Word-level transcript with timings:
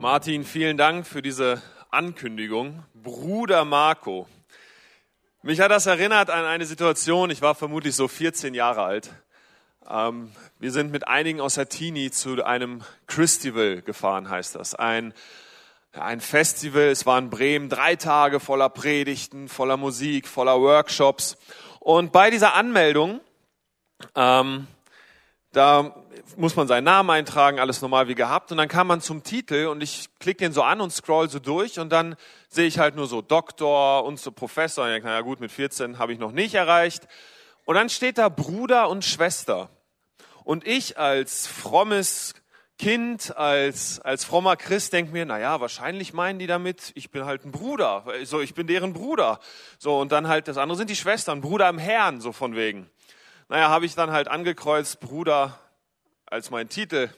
Martin, 0.00 0.44
vielen 0.44 0.76
Dank 0.76 1.08
für 1.08 1.22
diese 1.22 1.60
Ankündigung. 1.90 2.84
Bruder 2.94 3.64
Marco. 3.64 4.28
Mich 5.42 5.58
hat 5.58 5.72
das 5.72 5.86
erinnert 5.86 6.30
an 6.30 6.44
eine 6.44 6.66
Situation, 6.66 7.30
ich 7.30 7.42
war 7.42 7.56
vermutlich 7.56 7.96
so 7.96 8.06
14 8.06 8.54
Jahre 8.54 8.82
alt. 8.82 9.10
Ähm, 9.88 10.30
wir 10.60 10.70
sind 10.70 10.92
mit 10.92 11.08
einigen 11.08 11.40
aus 11.40 11.54
Teenie 11.54 12.12
zu 12.12 12.44
einem 12.44 12.82
Christival 13.08 13.82
gefahren, 13.82 14.30
heißt 14.30 14.54
das. 14.54 14.76
Ein, 14.76 15.14
ein 15.90 16.20
Festival, 16.20 16.82
es 16.82 17.04
war 17.04 17.18
in 17.18 17.28
Bremen, 17.28 17.68
drei 17.68 17.96
Tage 17.96 18.38
voller 18.38 18.68
Predigten, 18.68 19.48
voller 19.48 19.76
Musik, 19.76 20.28
voller 20.28 20.60
Workshops. 20.60 21.36
Und 21.80 22.12
bei 22.12 22.30
dieser 22.30 22.54
Anmeldung, 22.54 23.20
ähm, 24.14 24.68
da 25.52 25.94
muss 26.36 26.56
man 26.56 26.68
seinen 26.68 26.84
Namen 26.84 27.10
eintragen, 27.10 27.58
alles 27.58 27.80
normal 27.80 28.08
wie 28.08 28.14
gehabt. 28.14 28.52
Und 28.52 28.58
dann 28.58 28.68
kam 28.68 28.86
man 28.86 29.00
zum 29.00 29.22
Titel 29.22 29.66
und 29.66 29.82
ich 29.82 30.08
klicke 30.20 30.44
den 30.44 30.52
so 30.52 30.62
an 30.62 30.80
und 30.80 30.92
scroll 30.92 31.30
so 31.30 31.38
durch 31.38 31.78
und 31.78 31.90
dann 31.90 32.16
sehe 32.48 32.66
ich 32.66 32.78
halt 32.78 32.96
nur 32.96 33.06
so 33.06 33.22
Doktor 33.22 34.04
und 34.04 34.20
so 34.20 34.30
Professor. 34.30 34.84
Und 34.84 34.90
ich 34.90 34.94
denke, 34.96 35.08
naja 35.08 35.22
gut, 35.22 35.40
mit 35.40 35.50
14 35.50 35.98
habe 35.98 36.12
ich 36.12 36.18
noch 36.18 36.32
nicht 36.32 36.54
erreicht. 36.54 37.08
Und 37.64 37.76
dann 37.76 37.88
steht 37.88 38.18
da 38.18 38.28
Bruder 38.28 38.88
und 38.88 39.04
Schwester. 39.04 39.70
Und 40.44 40.66
ich 40.66 40.98
als 40.98 41.46
frommes 41.46 42.34
Kind, 42.78 43.36
als, 43.36 44.00
als 44.00 44.24
frommer 44.24 44.56
Christ 44.56 44.92
denke 44.92 45.12
mir, 45.12 45.26
naja, 45.26 45.60
wahrscheinlich 45.60 46.12
meinen 46.12 46.38
die 46.38 46.46
damit, 46.46 46.92
ich 46.94 47.10
bin 47.10 47.24
halt 47.24 47.44
ein 47.44 47.50
Bruder. 47.50 48.04
So, 48.22 48.40
ich 48.40 48.54
bin 48.54 48.68
deren 48.68 48.92
Bruder. 48.92 49.40
So, 49.78 49.98
und 49.98 50.12
dann 50.12 50.28
halt, 50.28 50.46
das 50.46 50.58
andere 50.58 50.76
sind 50.78 50.88
die 50.88 50.96
Schwestern, 50.96 51.40
Bruder 51.40 51.68
im 51.68 51.78
Herrn, 51.78 52.20
so 52.20 52.32
von 52.32 52.54
wegen. 52.54 52.88
Naja, 53.50 53.70
habe 53.70 53.86
ich 53.86 53.94
dann 53.94 54.10
halt 54.10 54.28
angekreuzt, 54.28 55.00
Bruder 55.00 55.58
als 56.26 56.50
mein 56.50 56.68
Titel. 56.68 57.08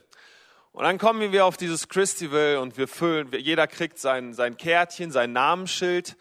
Und 0.71 0.85
dann 0.85 0.97
kommen 0.97 1.33
wir 1.33 1.45
auf 1.45 1.57
dieses 1.57 1.89
Christival 1.89 2.59
und 2.59 2.79
wir 2.79 2.87
füllen, 2.87 3.33
jeder 3.33 3.67
kriegt 3.67 3.99
sein, 3.99 4.33
sein 4.33 4.57
Kärtchen, 4.57 5.11
sein 5.11 5.33
Namensschild. 5.33 6.17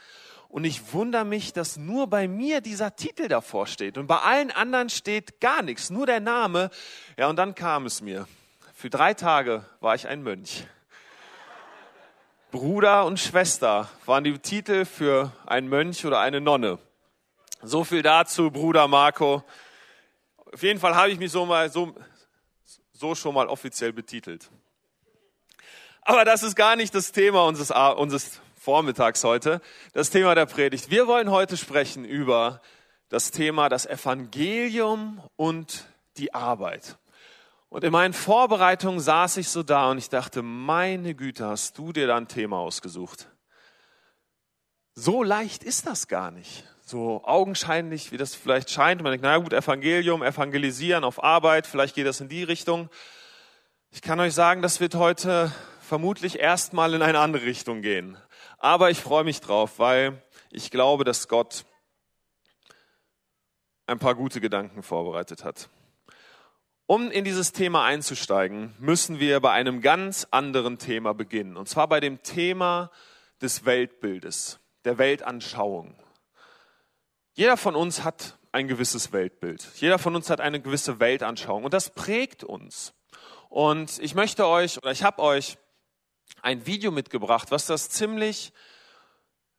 Und 0.47 0.63
ich 0.63 0.93
wundere 0.93 1.25
mich, 1.25 1.53
dass 1.53 1.77
nur 1.77 2.07
bei 2.07 2.27
mir 2.27 2.59
dieser 2.59 2.95
Titel 2.95 3.27
davor 3.27 3.67
steht. 3.67 3.99
Und 3.99 4.07
bei 4.07 4.17
allen 4.17 4.49
anderen 4.49 4.89
steht 4.89 5.39
gar 5.39 5.61
nichts, 5.61 5.91
nur 5.91 6.07
der 6.07 6.19
Name. 6.19 6.71
Ja, 7.15 7.27
und 7.27 7.35
dann 7.35 7.53
kam 7.53 7.85
es 7.85 8.01
mir. 8.01 8.27
Für 8.73 8.89
drei 8.89 9.13
Tage 9.13 9.63
war 9.79 9.93
ich 9.93 10.07
ein 10.07 10.23
Mönch. 10.23 10.65
Bruder 12.49 13.05
und 13.05 13.19
Schwester 13.19 13.87
waren 14.07 14.23
die 14.23 14.39
Titel 14.39 14.85
für 14.85 15.31
einen 15.45 15.69
Mönch 15.69 16.03
oder 16.03 16.19
eine 16.19 16.41
Nonne. 16.41 16.79
So 17.61 17.83
viel 17.83 18.01
dazu, 18.01 18.49
Bruder 18.49 18.87
Marco. 18.87 19.43
Auf 20.51 20.63
jeden 20.63 20.79
Fall 20.79 20.95
habe 20.95 21.11
ich 21.11 21.19
mich 21.19 21.31
so 21.31 21.45
mal 21.45 21.69
so, 21.69 21.93
so 22.91 23.13
schon 23.13 23.35
mal 23.35 23.47
offiziell 23.47 23.93
betitelt. 23.93 24.49
Aber 26.01 26.25
das 26.25 26.41
ist 26.41 26.55
gar 26.55 26.75
nicht 26.75 26.95
das 26.95 27.11
Thema 27.11 27.45
unseres, 27.45 27.71
unseres 27.97 28.41
Vormittags 28.57 29.23
heute, 29.23 29.61
das 29.93 30.09
Thema 30.09 30.33
der 30.33 30.47
Predigt. 30.47 30.89
Wir 30.89 31.07
wollen 31.07 31.29
heute 31.29 31.55
sprechen 31.55 32.03
über 32.03 32.61
das 33.09 33.31
Thema 33.31 33.69
das 33.69 33.85
Evangelium 33.85 35.21
und 35.35 35.85
die 36.17 36.33
Arbeit. 36.33 36.97
Und 37.69 37.83
in 37.83 37.91
meinen 37.91 38.13
Vorbereitungen 38.13 38.99
saß 38.99 39.37
ich 39.37 39.49
so 39.49 39.61
da 39.61 39.91
und 39.91 39.99
ich 39.99 40.09
dachte, 40.09 40.41
meine 40.41 41.13
Güte, 41.13 41.45
hast 41.45 41.77
du 41.77 41.93
dir 41.93 42.07
da 42.07 42.17
ein 42.17 42.27
Thema 42.27 42.57
ausgesucht? 42.57 43.27
So 44.95 45.21
leicht 45.21 45.63
ist 45.63 45.85
das 45.85 46.07
gar 46.07 46.31
nicht. 46.31 46.63
So 46.89 47.21
augenscheinlich, 47.23 48.11
wie 48.11 48.17
das 48.17 48.33
vielleicht 48.33 48.71
scheint. 48.71 49.03
Man 49.03 49.11
denkt, 49.11 49.23
na 49.23 49.37
gut, 49.37 49.53
Evangelium, 49.53 50.23
Evangelisieren 50.23 51.03
auf 51.03 51.23
Arbeit, 51.23 51.67
vielleicht 51.67 51.93
geht 51.93 52.07
das 52.07 52.19
in 52.19 52.29
die 52.29 52.41
Richtung. 52.41 52.89
Ich 53.91 54.01
kann 54.01 54.19
euch 54.19 54.33
sagen, 54.33 54.63
das 54.63 54.79
wird 54.79 54.95
heute 54.95 55.53
vermutlich 55.81 56.39
erstmal 56.39 56.95
in 56.95 57.03
eine 57.03 57.19
andere 57.19 57.45
Richtung 57.45 57.83
gehen. 57.83 58.17
Aber 58.57 58.89
ich 58.89 58.97
freue 59.01 59.23
mich 59.23 59.39
drauf, 59.39 59.77
weil 59.77 60.19
ich 60.49 60.71
glaube, 60.71 61.03
dass 61.03 61.27
Gott 61.27 61.63
ein 63.85 63.99
paar 63.99 64.15
gute 64.15 64.41
Gedanken 64.41 64.81
vorbereitet 64.81 65.43
hat. 65.43 65.69
Um 66.87 67.11
in 67.11 67.23
dieses 67.23 67.51
Thema 67.51 67.85
einzusteigen, 67.85 68.73
müssen 68.79 69.19
wir 69.19 69.41
bei 69.41 69.51
einem 69.51 69.81
ganz 69.81 70.25
anderen 70.31 70.79
Thema 70.79 71.13
beginnen. 71.13 71.55
Und 71.55 71.69
zwar 71.69 71.87
bei 71.87 71.99
dem 71.99 72.23
Thema 72.23 72.89
des 73.43 73.63
Weltbildes, 73.65 74.59
der 74.85 74.97
Weltanschauung. 74.97 75.95
Jeder 77.39 77.55
von 77.55 77.73
uns 77.73 78.03
hat 78.03 78.37
ein 78.51 78.67
gewisses 78.67 79.13
Weltbild. 79.13 79.65
Jeder 79.75 79.97
von 79.97 80.13
uns 80.13 80.29
hat 80.29 80.41
eine 80.41 80.59
gewisse 80.59 80.99
Weltanschauung 80.99 81.63
und 81.63 81.73
das 81.73 81.89
prägt 81.89 82.43
uns. 82.43 82.93
Und 83.47 83.97
ich 83.99 84.13
möchte 84.13 84.45
euch 84.45 84.77
oder 84.77 84.91
ich 84.91 85.03
habe 85.03 85.21
euch 85.21 85.57
ein 86.41 86.65
Video 86.65 86.91
mitgebracht, 86.91 87.49
was 87.49 87.65
das 87.65 87.87
ziemlich 87.87 88.51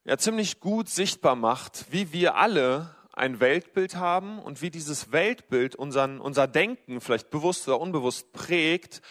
ja 0.05 0.15
ziemlich 0.19 0.59
gut 0.59 0.89
sichtbar 0.89 1.35
macht, 1.35 1.87
wie 1.89 2.13
wir 2.13 2.35
alle 2.35 2.95
ein 3.13 3.39
Weltbild 3.39 3.95
haben 3.95 4.37
und 4.37 4.61
wie 4.61 4.69
dieses 4.69 5.11
Weltbild 5.11 5.73
unseren, 5.73 6.19
unser 6.21 6.45
Denken 6.45 7.01
vielleicht 7.01 7.31
bewusst 7.31 7.67
oder 7.67 7.81
unbewusst 7.81 8.31
prägt, 8.31 9.01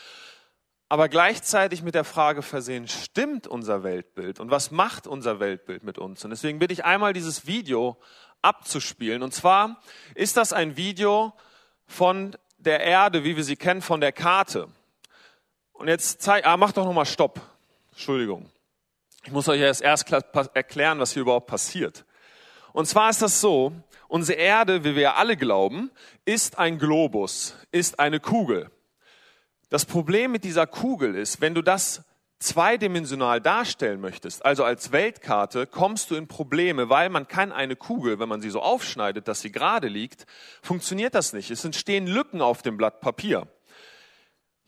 aber 0.88 1.08
gleichzeitig 1.08 1.82
mit 1.82 1.96
der 1.96 2.04
Frage 2.04 2.42
versehen, 2.42 2.86
stimmt 2.86 3.48
unser 3.48 3.82
Weltbild 3.82 4.38
und 4.38 4.52
was 4.52 4.70
macht 4.70 5.08
unser 5.08 5.40
Weltbild 5.40 5.82
mit 5.82 5.98
uns? 5.98 6.24
Und 6.24 6.30
deswegen 6.30 6.60
bitte 6.60 6.72
ich 6.72 6.84
einmal 6.84 7.12
dieses 7.12 7.48
Video 7.48 7.96
abzuspielen. 8.42 9.22
Und 9.22 9.34
zwar 9.34 9.80
ist 10.14 10.36
das 10.36 10.52
ein 10.52 10.76
Video 10.76 11.32
von 11.86 12.36
der 12.58 12.80
Erde, 12.80 13.24
wie 13.24 13.36
wir 13.36 13.44
sie 13.44 13.56
kennen, 13.56 13.82
von 13.82 14.00
der 14.00 14.12
Karte. 14.12 14.68
Und 15.72 15.88
jetzt 15.88 16.22
zeig, 16.22 16.46
ah, 16.46 16.56
mach 16.56 16.72
doch 16.72 16.84
nochmal 16.84 17.06
Stopp. 17.06 17.40
Entschuldigung. 17.92 18.50
Ich 19.24 19.32
muss 19.32 19.48
euch 19.48 19.60
erst 19.60 19.82
erst 19.82 20.10
erklären, 20.54 20.98
was 20.98 21.12
hier 21.12 21.22
überhaupt 21.22 21.46
passiert. 21.46 22.04
Und 22.72 22.86
zwar 22.86 23.10
ist 23.10 23.22
das 23.22 23.40
so, 23.40 23.72
unsere 24.08 24.38
Erde, 24.38 24.84
wie 24.84 24.94
wir 24.94 25.16
alle 25.16 25.36
glauben, 25.36 25.90
ist 26.24 26.58
ein 26.58 26.78
Globus, 26.78 27.56
ist 27.72 27.98
eine 27.98 28.20
Kugel. 28.20 28.70
Das 29.68 29.84
Problem 29.84 30.32
mit 30.32 30.44
dieser 30.44 30.66
Kugel 30.66 31.14
ist, 31.14 31.40
wenn 31.40 31.54
du 31.54 31.62
das 31.62 32.02
zweidimensional 32.40 33.40
darstellen 33.40 34.00
möchtest, 34.00 34.44
also 34.44 34.64
als 34.64 34.92
Weltkarte, 34.92 35.66
kommst 35.66 36.10
du 36.10 36.16
in 36.16 36.26
Probleme, 36.26 36.88
weil 36.88 37.10
man 37.10 37.28
kann 37.28 37.52
eine 37.52 37.76
Kugel, 37.76 38.18
wenn 38.18 38.28
man 38.28 38.40
sie 38.40 38.50
so 38.50 38.60
aufschneidet, 38.62 39.28
dass 39.28 39.42
sie 39.42 39.52
gerade 39.52 39.88
liegt, 39.88 40.26
funktioniert 40.62 41.14
das 41.14 41.32
nicht. 41.32 41.50
Es 41.50 41.64
entstehen 41.64 42.06
Lücken 42.06 42.40
auf 42.40 42.62
dem 42.62 42.78
Blatt 42.78 43.00
Papier. 43.00 43.46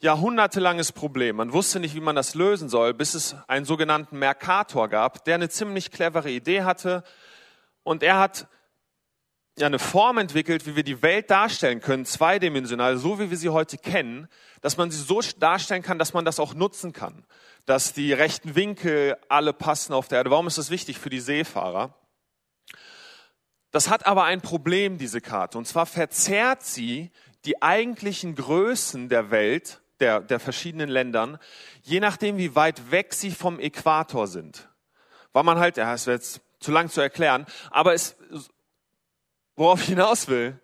Jahrhundertelanges 0.01 0.93
Problem. 0.93 1.37
Man 1.37 1.53
wusste 1.53 1.81
nicht, 1.81 1.95
wie 1.95 2.01
man 2.01 2.17
das 2.17 2.35
lösen 2.35 2.69
soll, 2.69 2.93
bis 2.93 3.15
es 3.15 3.37
einen 3.49 3.65
sogenannten 3.65 4.19
Mercator 4.19 4.89
gab, 4.89 5.25
der 5.25 5.37
eine 5.37 5.49
ziemlich 5.49 5.91
clevere 5.91 6.31
Idee 6.31 6.65
hatte. 6.65 7.05
Und 7.85 8.03
er 8.03 8.19
hat 8.19 8.49
ja 9.59 9.67
eine 9.67 9.79
Form 9.79 10.19
entwickelt, 10.19 10.67
wie 10.67 10.77
wir 10.77 10.83
die 10.83 11.03
Welt 11.03 11.31
darstellen 11.31 11.81
können, 11.81 12.05
zweidimensional, 12.05 12.97
so 12.97 13.19
wie 13.19 13.31
wir 13.31 13.37
sie 13.37 13.51
heute 13.51 13.79
kennen, 13.79 14.29
dass 14.61 14.77
man 14.77 14.91
sie 14.91 15.03
so 15.03 15.21
darstellen 15.39 15.83
kann, 15.83 15.99
dass 15.99 16.15
man 16.15 16.25
das 16.25 16.41
auch 16.41 16.55
nutzen 16.55 16.93
kann 16.93 17.25
dass 17.67 17.93
die 17.93 18.13
rechten 18.13 18.55
Winkel 18.55 19.17
alle 19.29 19.53
passen 19.53 19.93
auf 19.93 20.09
der 20.09 20.19
Erde. 20.19 20.31
Warum 20.31 20.47
ist 20.47 20.59
das 20.59 20.71
wichtig 20.71 20.99
für 20.99 21.11
die 21.11 21.21
Seefahrer? 21.21 21.95
Das 23.71 23.89
hat 23.89 24.07
aber 24.07 24.25
ein 24.25 24.41
Problem, 24.41 24.99
diese 24.99 25.21
Karte. 25.21 25.57
Und 25.57 25.67
zwar 25.67 25.87
verzerrt 25.87 26.63
sie 26.63 27.11
die 27.45 27.63
eigentlichen 27.63 28.35
Größen 28.35 29.09
der 29.09 29.31
Welt, 29.31 29.81
der, 30.01 30.21
der 30.21 30.41
verschiedenen 30.41 30.89
Ländern, 30.89 31.39
je 31.83 32.01
nachdem, 32.01 32.37
wie 32.37 32.55
weit 32.55 32.91
weg 32.91 33.15
sie 33.15 33.31
vom 33.31 33.61
Äquator 33.61 34.27
sind. 34.27 34.69
Weil 35.33 35.45
man 35.45 35.59
halt, 35.59 35.77
ja, 35.77 35.95
es 35.95 36.07
wäre 36.07 36.17
jetzt 36.17 36.41
zu 36.61 36.73
lang 36.73 36.91
zu 36.91 37.01
erklären, 37.01 37.47
aber 37.71 37.95
es, 37.95 38.17
worauf 39.57 39.83
ich 39.83 39.89
hinaus 39.89 40.29
will, 40.29 40.59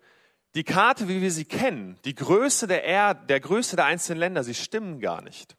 die 0.55 0.63
Karte, 0.63 1.07
wie 1.07 1.21
wir 1.21 1.31
sie 1.31 1.45
kennen, 1.45 1.99
die 2.05 2.15
Größe 2.15 2.67
der 2.67 2.83
Erde, 2.83 3.27
der 3.27 3.39
Größe 3.39 3.75
der 3.75 3.85
einzelnen 3.85 4.19
Länder, 4.19 4.43
sie 4.43 4.55
stimmen 4.55 4.99
gar 4.99 5.21
nicht. 5.21 5.55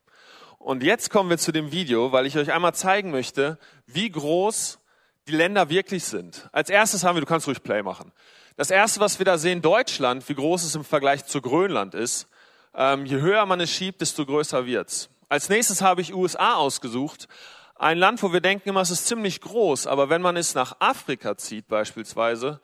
Und 0.59 0.83
jetzt 0.83 1.11
kommen 1.11 1.31
wir 1.31 1.39
zu 1.39 1.53
dem 1.53 1.73
Video, 1.73 2.13
weil 2.13 2.27
ich 2.27 2.37
euch 2.37 2.53
einmal 2.53 2.75
zeigen 2.75 3.11
möchte, 3.11 3.59
wie 3.87 4.11
groß 4.11 4.79
die 5.27 5.33
Länder 5.33 5.71
wirklich 5.71 6.05
sind. 6.05 6.49
Als 6.53 6.71
erstes 6.71 7.05
haben 7.05 7.17
wir, 7.17 7.21
du 7.21 7.27
kannst 7.27 7.47
ruhig 7.47 7.63
Play 7.63 7.83
machen. 7.83 8.13
Das 8.57 8.71
erste, 8.71 9.01
was 9.01 9.19
wir 9.19 9.25
da 9.25 9.39
sehen, 9.39 9.63
Deutschland, 9.63 10.29
wie 10.29 10.35
groß 10.35 10.65
es 10.65 10.75
im 10.75 10.85
Vergleich 10.85 11.25
zu 11.25 11.41
Grönland 11.41 11.95
ist. 11.95 12.29
Ähm, 12.75 13.07
je 13.07 13.21
höher 13.21 13.47
man 13.47 13.61
es 13.61 13.71
schiebt, 13.71 14.01
desto 14.01 14.27
größer 14.27 14.67
wird's. 14.67 15.09
Als 15.29 15.49
nächstes 15.49 15.81
habe 15.81 16.03
ich 16.03 16.15
USA 16.15 16.57
ausgesucht. 16.57 17.29
Ein 17.77 17.97
Land, 17.97 18.23
wo 18.23 18.33
wir 18.33 18.41
denken 18.41 18.69
immer, 18.69 18.83
es 18.83 18.91
ist 18.91 19.07
ziemlich 19.07 19.41
groß, 19.41 19.87
aber 19.87 20.11
wenn 20.11 20.21
man 20.21 20.37
es 20.37 20.55
nach 20.55 20.77
Afrika 20.81 21.39
zieht 21.39 21.69
beispielsweise 21.69 22.61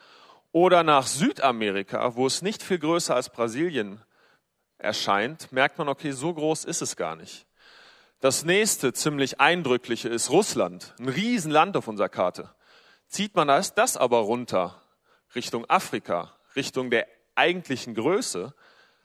oder 0.57 0.85
nach 0.85 1.07
Südamerika, 1.07 2.17
wo 2.17 2.27
es 2.27 2.41
nicht 2.41 2.63
viel 2.63 2.79
größer 2.79 3.15
als 3.15 3.29
Brasilien 3.29 4.01
erscheint, 4.79 5.53
merkt 5.53 5.77
man, 5.77 5.87
okay, 5.87 6.13
so 6.13 6.33
groß 6.33 6.65
ist 6.65 6.81
es 6.81 6.97
gar 6.97 7.15
nicht. 7.15 7.47
Das 8.21 8.43
nächste 8.43 8.95
ziemlich 8.95 9.39
eindrückliche 9.39 10.09
ist 10.09 10.31
Russland, 10.31 10.95
ein 10.99 11.11
Riesenland 11.11 11.77
auf 11.77 11.89
unserer 11.89 12.09
Karte. 12.09 12.55
Zieht 13.07 13.35
man 13.35 13.49
das, 13.49 13.75
das 13.75 13.99
aber 13.99 14.21
runter 14.21 14.81
Richtung 15.35 15.69
Afrika, 15.69 16.33
Richtung 16.57 16.89
der 16.89 17.07
eigentlichen 17.35 17.95
Größe, 17.95 18.55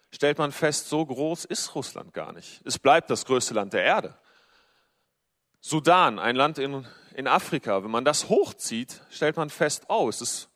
stellt 0.09 0.38
man 0.38 0.54
fest, 0.54 0.88
so 0.88 1.06
groß 1.06 1.44
ist 1.44 1.75
Russland 1.75 2.13
gar 2.13 2.31
nicht. 2.31 2.62
Es 2.63 2.80
bleibt 2.80 3.09
das 3.09 3.25
größte 3.25 3.56
Land 3.56 3.74
der 3.74 3.83
Erde. 3.83 4.18
Sudan, 5.59 6.18
ein 6.18 6.38
Land 6.38 6.59
in, 6.59 6.88
in 7.13 7.27
Afrika, 7.27 7.83
wenn 7.83 7.92
man 7.92 8.06
das 8.06 8.30
hochzieht, 8.30 9.01
stellt 9.09 9.36
man 9.36 9.50
fest, 9.50 9.83
oh, 9.89 10.07
es 10.07 10.21
ist 10.21 10.50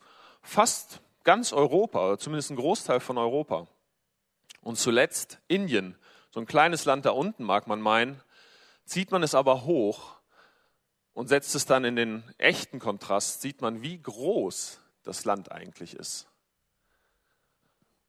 fast 0.45 1.01
ganz 1.23 1.51
Europa, 1.51 2.07
oder 2.07 2.17
zumindest 2.17 2.51
ein 2.51 2.55
Großteil 2.55 2.99
von 2.99 3.17
Europa. 3.17 3.67
Und 4.61 4.77
zuletzt 4.77 5.39
Indien, 5.47 5.97
so 6.31 6.39
ein 6.39 6.45
kleines 6.45 6.85
Land 6.85 7.05
da 7.05 7.11
unten, 7.11 7.43
mag 7.43 7.67
man 7.67 7.81
meinen, 7.81 8.21
zieht 8.85 9.11
man 9.11 9.23
es 9.23 9.35
aber 9.35 9.65
hoch 9.65 10.15
und 11.13 11.27
setzt 11.27 11.55
es 11.55 11.65
dann 11.65 11.83
in 11.83 11.95
den 11.95 12.23
echten 12.37 12.79
Kontrast, 12.79 13.41
sieht 13.41 13.61
man, 13.61 13.81
wie 13.81 14.01
groß 14.01 14.79
das 15.03 15.25
Land 15.25 15.51
eigentlich 15.51 15.95
ist. 15.95 16.27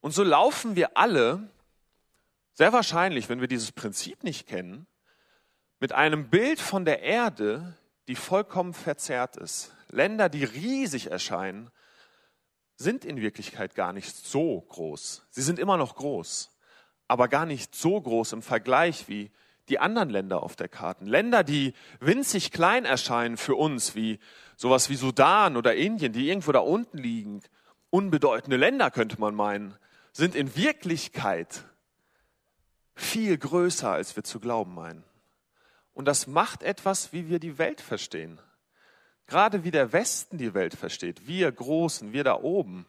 Und 0.01 0.11
so 0.11 0.23
laufen 0.23 0.75
wir 0.75 0.97
alle, 0.97 1.49
sehr 2.53 2.73
wahrscheinlich, 2.73 3.29
wenn 3.29 3.41
wir 3.41 3.47
dieses 3.47 3.71
Prinzip 3.71 4.23
nicht 4.23 4.47
kennen, 4.47 4.87
mit 5.79 5.93
einem 5.93 6.29
Bild 6.29 6.59
von 6.59 6.85
der 6.85 7.01
Erde, 7.01 7.77
die 8.07 8.15
vollkommen 8.15 8.73
verzerrt 8.73 9.37
ist. 9.37 9.73
Länder, 9.89 10.29
die 10.29 10.43
riesig 10.43 11.11
erscheinen, 11.11 11.71
sind 12.77 13.03
in 13.03 13.19
Wirklichkeit 13.19 13.75
gar 13.75 13.91
nicht 13.91 14.15
so 14.15 14.61
groß. 14.61 15.25
Sie 15.31 15.41
sind 15.41 15.59
immer 15.59 15.77
noch 15.77 15.95
groß, 15.95 16.51
aber 17.07 17.27
gar 17.27 17.45
nicht 17.45 17.75
so 17.75 17.99
groß 17.99 18.33
im 18.33 18.41
Vergleich 18.41 19.09
wie 19.09 19.31
die 19.67 19.79
anderen 19.79 20.09
Länder 20.09 20.43
auf 20.43 20.55
der 20.55 20.69
Karte. 20.69 21.03
Länder, 21.03 21.43
die 21.43 21.73
winzig 21.99 22.51
klein 22.51 22.85
erscheinen 22.85 23.35
für 23.35 23.55
uns, 23.55 23.95
wie 23.95 24.19
sowas 24.55 24.89
wie 24.89 24.95
Sudan 24.95 25.57
oder 25.57 25.75
Indien, 25.75 26.13
die 26.13 26.29
irgendwo 26.29 26.51
da 26.51 26.59
unten 26.59 26.97
liegen, 26.97 27.41
unbedeutende 27.89 28.57
Länder 28.57 28.91
könnte 28.91 29.19
man 29.19 29.35
meinen, 29.35 29.75
sind 30.13 30.35
in 30.35 30.55
Wirklichkeit 30.55 31.63
viel 32.95 33.37
größer, 33.37 33.91
als 33.91 34.15
wir 34.15 34.23
zu 34.23 34.39
glauben 34.39 34.73
meinen. 34.73 35.03
Und 35.93 36.05
das 36.05 36.27
macht 36.27 36.63
etwas, 36.63 37.11
wie 37.11 37.27
wir 37.27 37.39
die 37.39 37.57
Welt 37.57 37.81
verstehen. 37.81 38.39
Gerade 39.27 39.63
wie 39.65 39.71
der 39.71 39.91
Westen 39.91 40.37
die 40.37 40.53
Welt 40.53 40.73
versteht. 40.73 41.27
Wir 41.27 41.51
Großen, 41.51 42.13
wir 42.13 42.23
da 42.23 42.41
oben. 42.41 42.85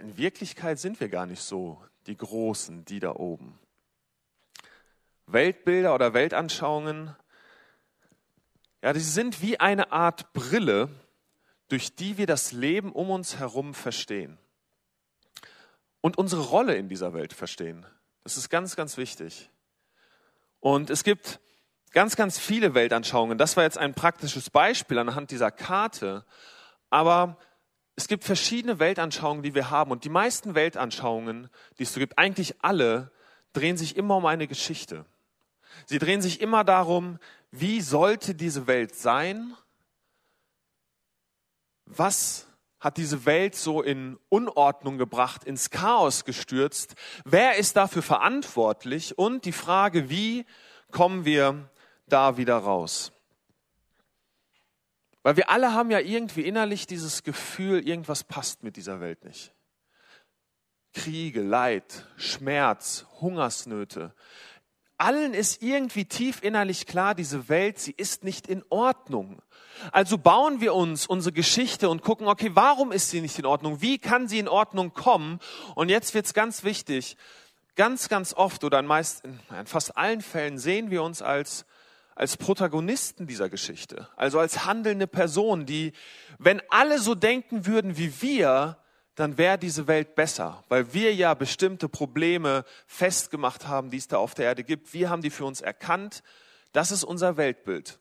In 0.00 0.16
Wirklichkeit 0.16 0.78
sind 0.78 0.98
wir 0.98 1.10
gar 1.10 1.26
nicht 1.26 1.42
so 1.42 1.82
die 2.06 2.16
Großen, 2.16 2.84
die 2.86 3.00
da 3.00 3.14
oben. 3.14 3.58
Weltbilder 5.26 5.94
oder 5.94 6.14
Weltanschauungen, 6.14 7.14
ja, 8.82 8.92
die 8.92 9.00
sind 9.00 9.42
wie 9.42 9.60
eine 9.60 9.92
Art 9.92 10.32
Brille, 10.32 10.88
durch 11.68 11.94
die 11.94 12.18
wir 12.18 12.26
das 12.26 12.52
Leben 12.52 12.90
um 12.90 13.10
uns 13.10 13.38
herum 13.38 13.74
verstehen. 13.74 14.38
Und 16.00 16.18
unsere 16.18 16.42
Rolle 16.42 16.74
in 16.74 16.88
dieser 16.88 17.14
Welt 17.14 17.32
verstehen. 17.32 17.86
Das 18.24 18.36
ist 18.36 18.48
ganz, 18.48 18.74
ganz 18.74 18.96
wichtig. 18.96 19.50
Und 20.60 20.90
es 20.90 21.04
gibt 21.04 21.40
ganz, 21.92 22.16
ganz 22.16 22.38
viele 22.38 22.74
Weltanschauungen. 22.74 23.38
Das 23.38 23.56
war 23.56 23.64
jetzt 23.64 23.78
ein 23.78 23.94
praktisches 23.94 24.50
Beispiel 24.50 24.98
anhand 24.98 25.30
dieser 25.30 25.50
Karte. 25.50 26.24
Aber 26.90 27.36
es 27.96 28.08
gibt 28.08 28.24
verschiedene 28.24 28.78
Weltanschauungen, 28.78 29.42
die 29.42 29.54
wir 29.54 29.70
haben. 29.70 29.90
Und 29.90 30.04
die 30.04 30.10
meisten 30.10 30.54
Weltanschauungen, 30.54 31.48
die 31.78 31.84
es 31.84 31.92
so 31.92 32.00
gibt, 32.00 32.18
eigentlich 32.18 32.56
alle, 32.62 33.12
drehen 33.52 33.76
sich 33.76 33.96
immer 33.96 34.16
um 34.16 34.26
eine 34.26 34.48
Geschichte. 34.48 35.04
Sie 35.86 35.98
drehen 35.98 36.22
sich 36.22 36.40
immer 36.40 36.64
darum, 36.64 37.18
wie 37.50 37.80
sollte 37.80 38.34
diese 38.34 38.66
Welt 38.66 38.94
sein? 38.94 39.54
Was 41.84 42.46
hat 42.80 42.96
diese 42.96 43.26
Welt 43.26 43.54
so 43.54 43.82
in 43.82 44.18
Unordnung 44.28 44.98
gebracht, 44.98 45.44
ins 45.44 45.70
Chaos 45.70 46.24
gestürzt? 46.24 46.94
Wer 47.24 47.56
ist 47.56 47.76
dafür 47.76 48.02
verantwortlich? 48.02 49.18
Und 49.18 49.44
die 49.44 49.52
Frage, 49.52 50.08
wie 50.08 50.46
kommen 50.90 51.24
wir 51.24 51.70
da 52.12 52.36
wieder 52.36 52.56
raus. 52.56 53.12
Weil 55.22 55.36
wir 55.36 55.50
alle 55.50 55.72
haben 55.72 55.90
ja 55.90 56.00
irgendwie 56.00 56.42
innerlich 56.42 56.86
dieses 56.86 57.22
Gefühl, 57.22 57.86
irgendwas 57.86 58.24
passt 58.24 58.62
mit 58.64 58.76
dieser 58.76 59.00
Welt 59.00 59.24
nicht. 59.24 59.52
Kriege, 60.92 61.42
Leid, 61.42 62.06
Schmerz, 62.16 63.06
Hungersnöte. 63.20 64.14
Allen 64.98 65.34
ist 65.34 65.62
irgendwie 65.62 66.04
tief 66.04 66.42
innerlich 66.42 66.86
klar, 66.86 67.14
diese 67.14 67.48
Welt, 67.48 67.78
sie 67.78 67.92
ist 67.96 68.24
nicht 68.24 68.46
in 68.46 68.62
Ordnung. 68.68 69.42
Also 69.90 70.18
bauen 70.18 70.60
wir 70.60 70.74
uns 70.74 71.06
unsere 71.06 71.32
Geschichte 71.32 71.88
und 71.88 72.02
gucken, 72.02 72.28
okay, 72.28 72.50
warum 72.54 72.92
ist 72.92 73.10
sie 73.10 73.20
nicht 73.20 73.38
in 73.38 73.46
Ordnung? 73.46 73.80
Wie 73.80 73.98
kann 73.98 74.28
sie 74.28 74.38
in 74.38 74.48
Ordnung 74.48 74.92
kommen? 74.92 75.40
Und 75.74 75.88
jetzt 75.88 76.14
wird's 76.14 76.34
ganz 76.34 76.62
wichtig. 76.62 77.16
Ganz, 77.74 78.08
ganz 78.08 78.34
oft 78.34 78.64
oder 78.64 78.80
in, 78.80 78.86
meist, 78.86 79.24
in 79.24 79.40
fast 79.64 79.96
allen 79.96 80.20
Fällen 80.20 80.58
sehen 80.58 80.90
wir 80.90 81.02
uns 81.02 81.22
als 81.22 81.64
als 82.14 82.36
Protagonisten 82.36 83.26
dieser 83.26 83.48
Geschichte, 83.48 84.08
also 84.16 84.38
als 84.38 84.66
handelnde 84.66 85.06
Person, 85.06 85.66
die, 85.66 85.92
wenn 86.38 86.62
alle 86.68 86.98
so 86.98 87.14
denken 87.14 87.66
würden 87.66 87.96
wie 87.96 88.20
wir, 88.20 88.78
dann 89.14 89.36
wäre 89.36 89.58
diese 89.58 89.86
Welt 89.86 90.14
besser, 90.14 90.64
weil 90.68 90.94
wir 90.94 91.14
ja 91.14 91.34
bestimmte 91.34 91.88
Probleme 91.88 92.64
festgemacht 92.86 93.66
haben, 93.66 93.90
die 93.90 93.98
es 93.98 94.08
da 94.08 94.16
auf 94.16 94.34
der 94.34 94.46
Erde 94.46 94.64
gibt. 94.64 94.94
Wir 94.94 95.10
haben 95.10 95.22
die 95.22 95.30
für 95.30 95.44
uns 95.44 95.60
erkannt. 95.60 96.22
Das 96.72 96.90
ist 96.90 97.04
unser 97.04 97.36
Weltbild. 97.36 97.98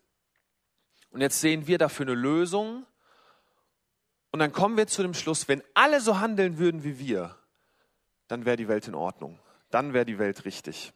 Und 1.10 1.20
jetzt 1.20 1.42
sehen 1.42 1.68
wir 1.68 1.78
dafür 1.78 2.06
eine 2.06 2.16
Lösung. 2.16 2.86
Und 4.32 4.40
dann 4.40 4.54
kommen 4.54 4.78
wir 4.78 4.88
zu 4.88 5.02
dem 5.02 5.14
Schluss, 5.14 5.50
wenn 5.50 5.62
alle 5.74 6.00
so 6.00 6.20
handeln 6.20 6.58
würden 6.58 6.86
wie 6.86 6.98
wir, 7.00 7.36
dann 8.30 8.46
wäre 8.46 8.56
die 8.56 8.70
Welt 8.70 8.88
in 8.88 8.96
Ordnung. 8.96 9.40
Dann 9.70 9.94
wäre 9.94 10.06
die 10.06 10.20
Welt 10.20 10.46
richtig. 10.46 10.94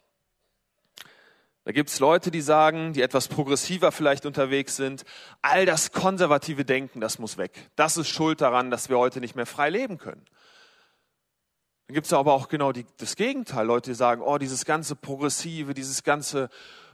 Da 1.66 1.72
gibt's 1.72 2.00
Leute, 2.00 2.30
die 2.30 2.42
sagen, 2.42 2.94
die 2.94 3.02
etwas 3.02 3.28
progressiver 3.28 3.92
vielleicht 3.92 4.28
unterwegs 4.28 4.76
sind, 4.76 5.04
all 5.42 5.66
das 5.66 5.92
konservative 5.92 6.64
Denken, 6.64 7.02
das 7.02 7.18
muss 7.18 7.40
weg. 7.40 7.72
Das 7.76 7.98
ist 7.98 8.08
schuld 8.08 8.40
daran, 8.40 8.70
dass 8.70 8.90
wir 8.90 9.00
heute 9.00 9.20
nicht 9.20 9.36
mehr 9.36 9.48
frei 9.48 9.72
leben 9.72 9.98
können. 9.98 10.24
Dann 11.88 11.96
gibt's 11.96 12.14
aber 12.14 12.34
auch 12.34 12.50
genau 12.50 12.72
die, 12.72 12.86
das 12.98 13.16
Gegenteil. 13.16 13.66
Leute, 13.66 13.90
die 13.90 13.96
sagen, 13.96 14.22
oh, 14.22 14.38
dieses 14.38 14.64
ganze 14.66 14.96
Progressive, 14.96 15.74
dieses 15.74 16.04
ganze 16.04 16.50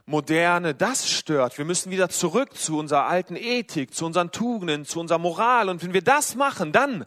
Moderne, 0.06 0.74
das 0.74 1.08
stört. 1.08 1.58
Wir 1.58 1.66
müssen 1.66 1.92
wieder 1.92 2.08
zurück 2.08 2.56
zu 2.56 2.78
unserer 2.78 3.04
alten 3.04 3.36
Ethik, 3.36 3.94
zu 3.94 4.06
unseren 4.06 4.30
Tugenden, 4.30 4.86
zu 4.86 5.00
unserer 5.00 5.18
Moral. 5.18 5.68
Und 5.68 5.82
wenn 5.82 5.92
wir 5.92 6.02
das 6.02 6.34
machen, 6.34 6.72
dann 6.72 7.04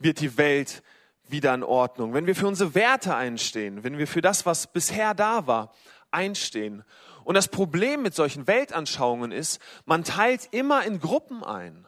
wird 0.00 0.18
die 0.18 0.36
Welt 0.36 0.82
wieder 1.28 1.54
in 1.54 1.62
Ordnung. 1.62 2.14
Wenn 2.14 2.26
wir 2.26 2.34
für 2.34 2.48
unsere 2.48 2.74
Werte 2.74 3.14
einstehen, 3.14 3.84
wenn 3.84 3.96
wir 3.96 4.08
für 4.08 4.22
das, 4.22 4.44
was 4.44 4.66
bisher 4.66 5.14
da 5.14 5.46
war, 5.46 5.72
einstehen. 6.10 6.84
Und 7.24 7.34
das 7.34 7.48
Problem 7.48 8.02
mit 8.02 8.14
solchen 8.14 8.46
Weltanschauungen 8.46 9.32
ist, 9.32 9.60
man 9.84 10.04
teilt 10.04 10.48
immer 10.52 10.84
in 10.84 11.00
Gruppen 11.00 11.44
ein. 11.44 11.86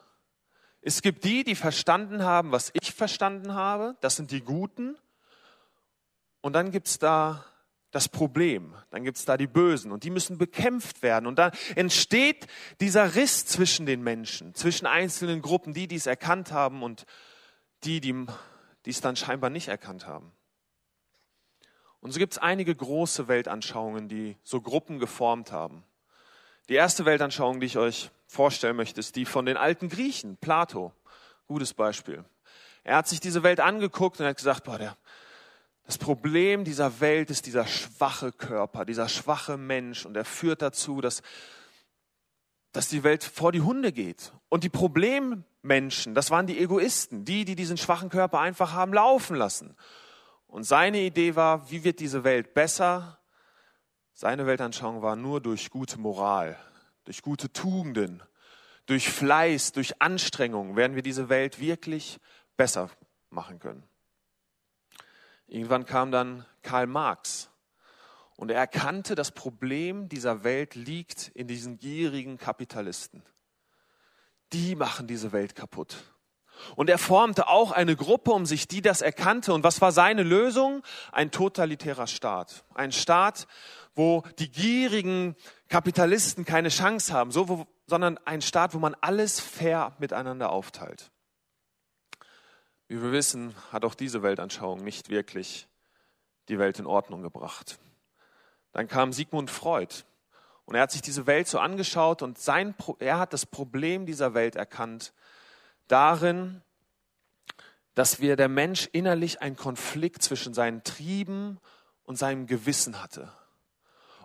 Es 0.80 1.00
gibt 1.00 1.24
die, 1.24 1.44
die 1.44 1.54
verstanden 1.54 2.24
haben, 2.24 2.52
was 2.52 2.70
ich 2.74 2.92
verstanden 2.92 3.54
habe, 3.54 3.96
das 4.00 4.16
sind 4.16 4.30
die 4.30 4.42
Guten. 4.42 4.96
Und 6.40 6.54
dann 6.54 6.72
gibt's 6.72 6.98
da 6.98 7.44
das 7.92 8.08
Problem, 8.08 8.74
dann 8.90 9.04
gibt's 9.04 9.26
da 9.26 9.36
die 9.36 9.46
Bösen 9.46 9.92
und 9.92 10.02
die 10.02 10.10
müssen 10.10 10.38
bekämpft 10.38 11.02
werden. 11.02 11.26
Und 11.26 11.38
da 11.38 11.52
entsteht 11.76 12.46
dieser 12.80 13.14
Riss 13.14 13.46
zwischen 13.46 13.86
den 13.86 14.02
Menschen, 14.02 14.54
zwischen 14.54 14.86
einzelnen 14.86 15.42
Gruppen, 15.42 15.74
die, 15.74 15.86
die 15.86 15.96
es 15.96 16.06
erkannt 16.06 16.52
haben 16.52 16.82
und 16.82 17.04
die, 17.84 18.00
die 18.00 18.26
es 18.86 19.00
dann 19.02 19.14
scheinbar 19.14 19.50
nicht 19.50 19.68
erkannt 19.68 20.06
haben. 20.06 20.32
Und 22.02 22.10
so 22.10 22.18
gibt 22.18 22.32
es 22.32 22.38
einige 22.38 22.74
große 22.74 23.28
Weltanschauungen, 23.28 24.08
die 24.08 24.36
so 24.42 24.60
Gruppen 24.60 24.98
geformt 24.98 25.52
haben. 25.52 25.84
Die 26.68 26.74
erste 26.74 27.04
Weltanschauung, 27.04 27.60
die 27.60 27.66
ich 27.66 27.78
euch 27.78 28.10
vorstellen 28.26 28.76
möchte, 28.76 28.98
ist 28.98 29.14
die 29.14 29.24
von 29.24 29.46
den 29.46 29.56
alten 29.56 29.88
Griechen, 29.88 30.36
Plato. 30.36 30.92
Gutes 31.46 31.74
Beispiel. 31.74 32.24
Er 32.82 32.96
hat 32.96 33.06
sich 33.06 33.20
diese 33.20 33.44
Welt 33.44 33.60
angeguckt 33.60 34.18
und 34.18 34.26
hat 34.26 34.36
gesagt, 34.36 34.64
boah, 34.64 34.78
der, 34.78 34.96
das 35.86 35.96
Problem 35.96 36.64
dieser 36.64 37.00
Welt 37.00 37.30
ist 37.30 37.46
dieser 37.46 37.66
schwache 37.66 38.32
Körper, 38.32 38.84
dieser 38.84 39.08
schwache 39.08 39.56
Mensch 39.56 40.04
und 40.04 40.16
er 40.16 40.24
führt 40.24 40.60
dazu, 40.60 41.00
dass, 41.00 41.22
dass 42.72 42.88
die 42.88 43.04
Welt 43.04 43.22
vor 43.22 43.52
die 43.52 43.60
Hunde 43.60 43.92
geht. 43.92 44.32
Und 44.48 44.64
die 44.64 44.70
Problemmenschen, 44.70 46.16
das 46.16 46.32
waren 46.32 46.48
die 46.48 46.58
Egoisten, 46.58 47.24
die, 47.24 47.44
die 47.44 47.54
diesen 47.54 47.76
schwachen 47.76 48.08
Körper 48.08 48.40
einfach 48.40 48.72
haben 48.72 48.92
laufen 48.92 49.36
lassen. 49.36 49.76
Und 50.52 50.64
seine 50.64 51.00
Idee 51.00 51.34
war, 51.34 51.70
wie 51.70 51.82
wird 51.82 51.98
diese 51.98 52.24
Welt 52.24 52.52
besser? 52.52 53.18
Seine 54.12 54.46
Weltanschauung 54.46 55.00
war 55.00 55.16
nur 55.16 55.40
durch 55.40 55.70
gute 55.70 55.98
Moral, 55.98 56.58
durch 57.04 57.22
gute 57.22 57.50
Tugenden, 57.50 58.22
durch 58.84 59.08
Fleiß, 59.08 59.72
durch 59.72 60.02
Anstrengung 60.02 60.76
werden 60.76 60.94
wir 60.94 61.00
diese 61.00 61.30
Welt 61.30 61.58
wirklich 61.58 62.20
besser 62.58 62.90
machen 63.30 63.60
können. 63.60 63.82
Irgendwann 65.46 65.86
kam 65.86 66.12
dann 66.12 66.44
Karl 66.60 66.86
Marx 66.86 67.48
und 68.36 68.50
er 68.50 68.58
erkannte, 68.58 69.14
das 69.14 69.30
Problem 69.30 70.10
dieser 70.10 70.44
Welt 70.44 70.74
liegt 70.74 71.28
in 71.28 71.48
diesen 71.48 71.78
gierigen 71.78 72.36
Kapitalisten. 72.36 73.22
Die 74.52 74.74
machen 74.74 75.06
diese 75.06 75.32
Welt 75.32 75.54
kaputt. 75.54 76.11
Und 76.76 76.90
er 76.90 76.98
formte 76.98 77.48
auch 77.48 77.72
eine 77.72 77.96
Gruppe 77.96 78.32
um 78.32 78.46
sich, 78.46 78.68
die 78.68 78.82
das 78.82 79.00
erkannte. 79.00 79.52
Und 79.52 79.64
was 79.64 79.80
war 79.80 79.92
seine 79.92 80.22
Lösung? 80.22 80.82
Ein 81.10 81.30
totalitärer 81.30 82.06
Staat. 82.06 82.64
Ein 82.74 82.92
Staat, 82.92 83.46
wo 83.94 84.22
die 84.38 84.50
gierigen 84.50 85.36
Kapitalisten 85.68 86.44
keine 86.44 86.68
Chance 86.68 87.12
haben, 87.12 87.30
so, 87.30 87.48
wo, 87.48 87.66
sondern 87.86 88.18
ein 88.24 88.42
Staat, 88.42 88.74
wo 88.74 88.78
man 88.78 88.96
alles 89.00 89.40
fair 89.40 89.94
miteinander 89.98 90.50
aufteilt. 90.50 91.10
Wie 92.88 93.02
wir 93.02 93.12
wissen, 93.12 93.54
hat 93.70 93.84
auch 93.84 93.94
diese 93.94 94.22
Weltanschauung 94.22 94.82
nicht 94.84 95.08
wirklich 95.08 95.66
die 96.48 96.58
Welt 96.58 96.78
in 96.78 96.86
Ordnung 96.86 97.22
gebracht. 97.22 97.78
Dann 98.72 98.88
kam 98.88 99.12
Sigmund 99.12 99.50
Freud 99.50 99.94
und 100.64 100.74
er 100.74 100.82
hat 100.82 100.92
sich 100.92 101.02
diese 101.02 101.26
Welt 101.26 101.48
so 101.48 101.58
angeschaut 101.58 102.22
und 102.22 102.38
sein, 102.38 102.74
er 102.98 103.18
hat 103.18 103.32
das 103.32 103.46
Problem 103.46 104.06
dieser 104.06 104.34
Welt 104.34 104.56
erkannt 104.56 105.12
darin, 105.92 106.62
dass 107.94 108.20
wir 108.20 108.36
der 108.36 108.48
Mensch 108.48 108.88
innerlich 108.92 109.42
einen 109.42 109.56
Konflikt 109.56 110.22
zwischen 110.22 110.54
seinen 110.54 110.82
Trieben 110.82 111.58
und 112.04 112.16
seinem 112.16 112.46
Gewissen 112.46 113.02
hatte. 113.02 113.30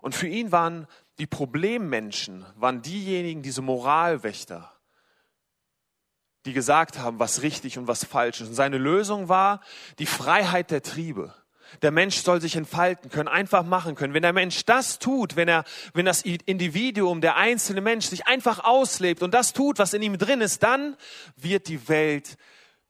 Und 0.01 0.15
für 0.15 0.27
ihn 0.27 0.51
waren 0.51 0.87
die 1.19 1.27
Problemmenschen, 1.27 2.45
waren 2.55 2.81
diejenigen, 2.81 3.41
diese 3.41 3.61
Moralwächter, 3.61 4.71
die 6.45 6.53
gesagt 6.53 6.99
haben, 6.99 7.19
was 7.19 7.41
richtig 7.41 7.77
und 7.77 7.87
was 7.87 8.05
falsch 8.05 8.39
ist. 8.39 8.49
Und 8.49 8.55
seine 8.55 8.77
Lösung 8.77 9.27
war 9.27 9.61
die 9.99 10.05
Freiheit 10.05 10.71
der 10.71 10.81
Triebe. 10.81 11.33
Der 11.81 11.91
Mensch 11.91 12.17
soll 12.17 12.41
sich 12.41 12.55
entfalten 12.55 13.09
können, 13.09 13.27
einfach 13.27 13.63
machen 13.63 13.95
können. 13.95 14.13
Wenn 14.13 14.23
der 14.23 14.33
Mensch 14.33 14.65
das 14.65 14.99
tut, 14.99 15.35
wenn 15.35 15.47
er, 15.47 15.63
wenn 15.93 16.05
das 16.05 16.21
Individuum, 16.21 17.21
der 17.21 17.35
einzelne 17.35 17.81
Mensch 17.81 18.05
sich 18.05 18.27
einfach 18.27 18.63
auslebt 18.63 19.21
und 19.23 19.33
das 19.33 19.53
tut, 19.53 19.79
was 19.79 19.93
in 19.93 20.01
ihm 20.01 20.17
drin 20.17 20.41
ist, 20.41 20.63
dann 20.63 20.95
wird 21.35 21.67
die 21.67 21.87
Welt 21.89 22.37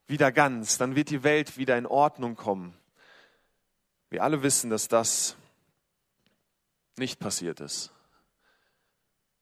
wieder 0.07 0.31
ganz, 0.31 0.77
dann 0.77 0.95
wird 0.95 1.09
die 1.09 1.23
Welt 1.23 1.57
wieder 1.57 1.77
in 1.77 1.85
Ordnung 1.85 2.35
kommen. 2.35 2.73
Wir 4.09 4.23
alle 4.23 4.41
wissen, 4.43 4.69
dass 4.69 4.87
das 4.87 5.35
nicht 6.97 7.19
passiert 7.19 7.59
ist. 7.59 7.91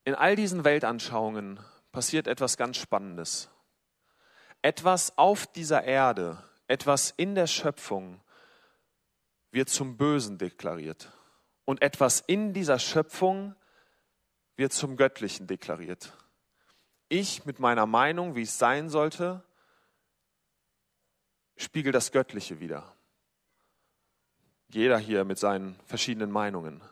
In 0.06 0.16
all 0.16 0.36
diesen 0.36 0.64
Weltanschauungen 0.64 1.60
passiert 1.92 2.28
etwas 2.28 2.58
ganz 2.58 2.78
Spannendes. 2.78 3.50
Etwas 4.62 5.18
auf 5.18 5.48
dieser 5.48 5.84
Erde, 5.84 6.44
etwas 6.68 7.14
in 7.16 7.36
der 7.36 7.48
Schöpfung 7.48 8.20
wird 9.56 9.70
zum 9.70 9.96
Bösen 9.96 10.38
deklariert. 10.38 11.12
Und 11.64 11.82
etwas 11.82 12.20
in 12.20 12.54
dieser 12.54 12.78
Schöpfung 12.78 13.56
wird 14.58 14.74
zum 14.74 14.98
Göttlichen 14.98 15.48
deklariert. 15.48 16.14
Ich 17.08 17.46
mit 17.46 17.60
meiner 17.60 17.86
Meinung, 17.86 18.36
wie 18.36 18.42
es 18.42 18.58
sein 18.58 18.90
sollte, 18.90 19.44
spiegel 21.56 21.94
das 21.94 22.12
Göttliche 22.12 22.60
wider. 22.60 22.94
Jeder 24.68 24.98
hier 24.98 25.24
mit 25.24 25.40
seinen 25.40 25.80
verschiedenen 25.86 26.32
Meinungen. 26.32 26.84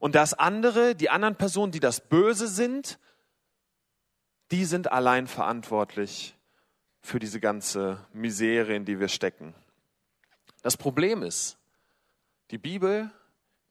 Und 0.00 0.14
das 0.14 0.32
andere, 0.32 0.94
die 0.94 1.10
anderen 1.10 1.36
Personen, 1.36 1.72
die 1.72 1.80
das 1.80 2.00
Böse 2.00 2.48
sind, 2.48 2.98
die 4.50 4.64
sind 4.64 4.90
allein 4.90 5.26
verantwortlich 5.26 6.34
für 7.02 7.18
diese 7.18 7.38
ganze 7.38 8.06
Misere, 8.14 8.74
in 8.74 8.86
die 8.86 8.98
wir 8.98 9.08
stecken. 9.08 9.54
Das 10.62 10.78
Problem 10.78 11.22
ist, 11.22 11.57
die 12.50 12.58
Bibel, 12.58 13.10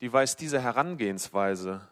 die 0.02 0.14
weist 0.14 0.40
diese 0.40 0.62
Herangehensweise, 0.62 1.88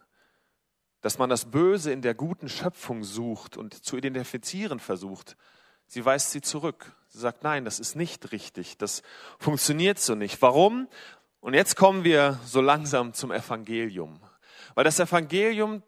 dass 1.02 1.18
man 1.18 1.30
das 1.30 1.46
Böse 1.46 1.92
in 1.92 2.02
der 2.02 2.14
guten 2.14 2.50
Schöpfung 2.50 3.04
sucht 3.04 3.58
und 3.58 3.74
zu 3.74 3.98
identifizieren 3.98 4.80
versucht, 4.80 5.36
sie 5.88 6.04
weist 6.04 6.32
sie 6.32 6.42
zurück. 6.42 6.96
Sie 7.08 7.20
sagt, 7.20 7.44
nein, 7.44 7.66
das 7.66 7.80
ist 7.80 7.96
nicht 7.96 8.32
richtig, 8.32 8.78
das 8.78 9.02
funktioniert 9.40 10.00
so 10.00 10.16
nicht. 10.16 10.42
Warum? 10.42 10.88
Und 11.40 11.54
jetzt 11.54 11.76
kommen 11.76 12.04
wir 12.04 12.40
so 12.44 12.62
langsam 12.62 13.14
zum 13.14 13.32
Evangelium. 13.32 14.20
Weil 14.74 14.84
das 14.84 15.00
Evangelium, 15.00 15.84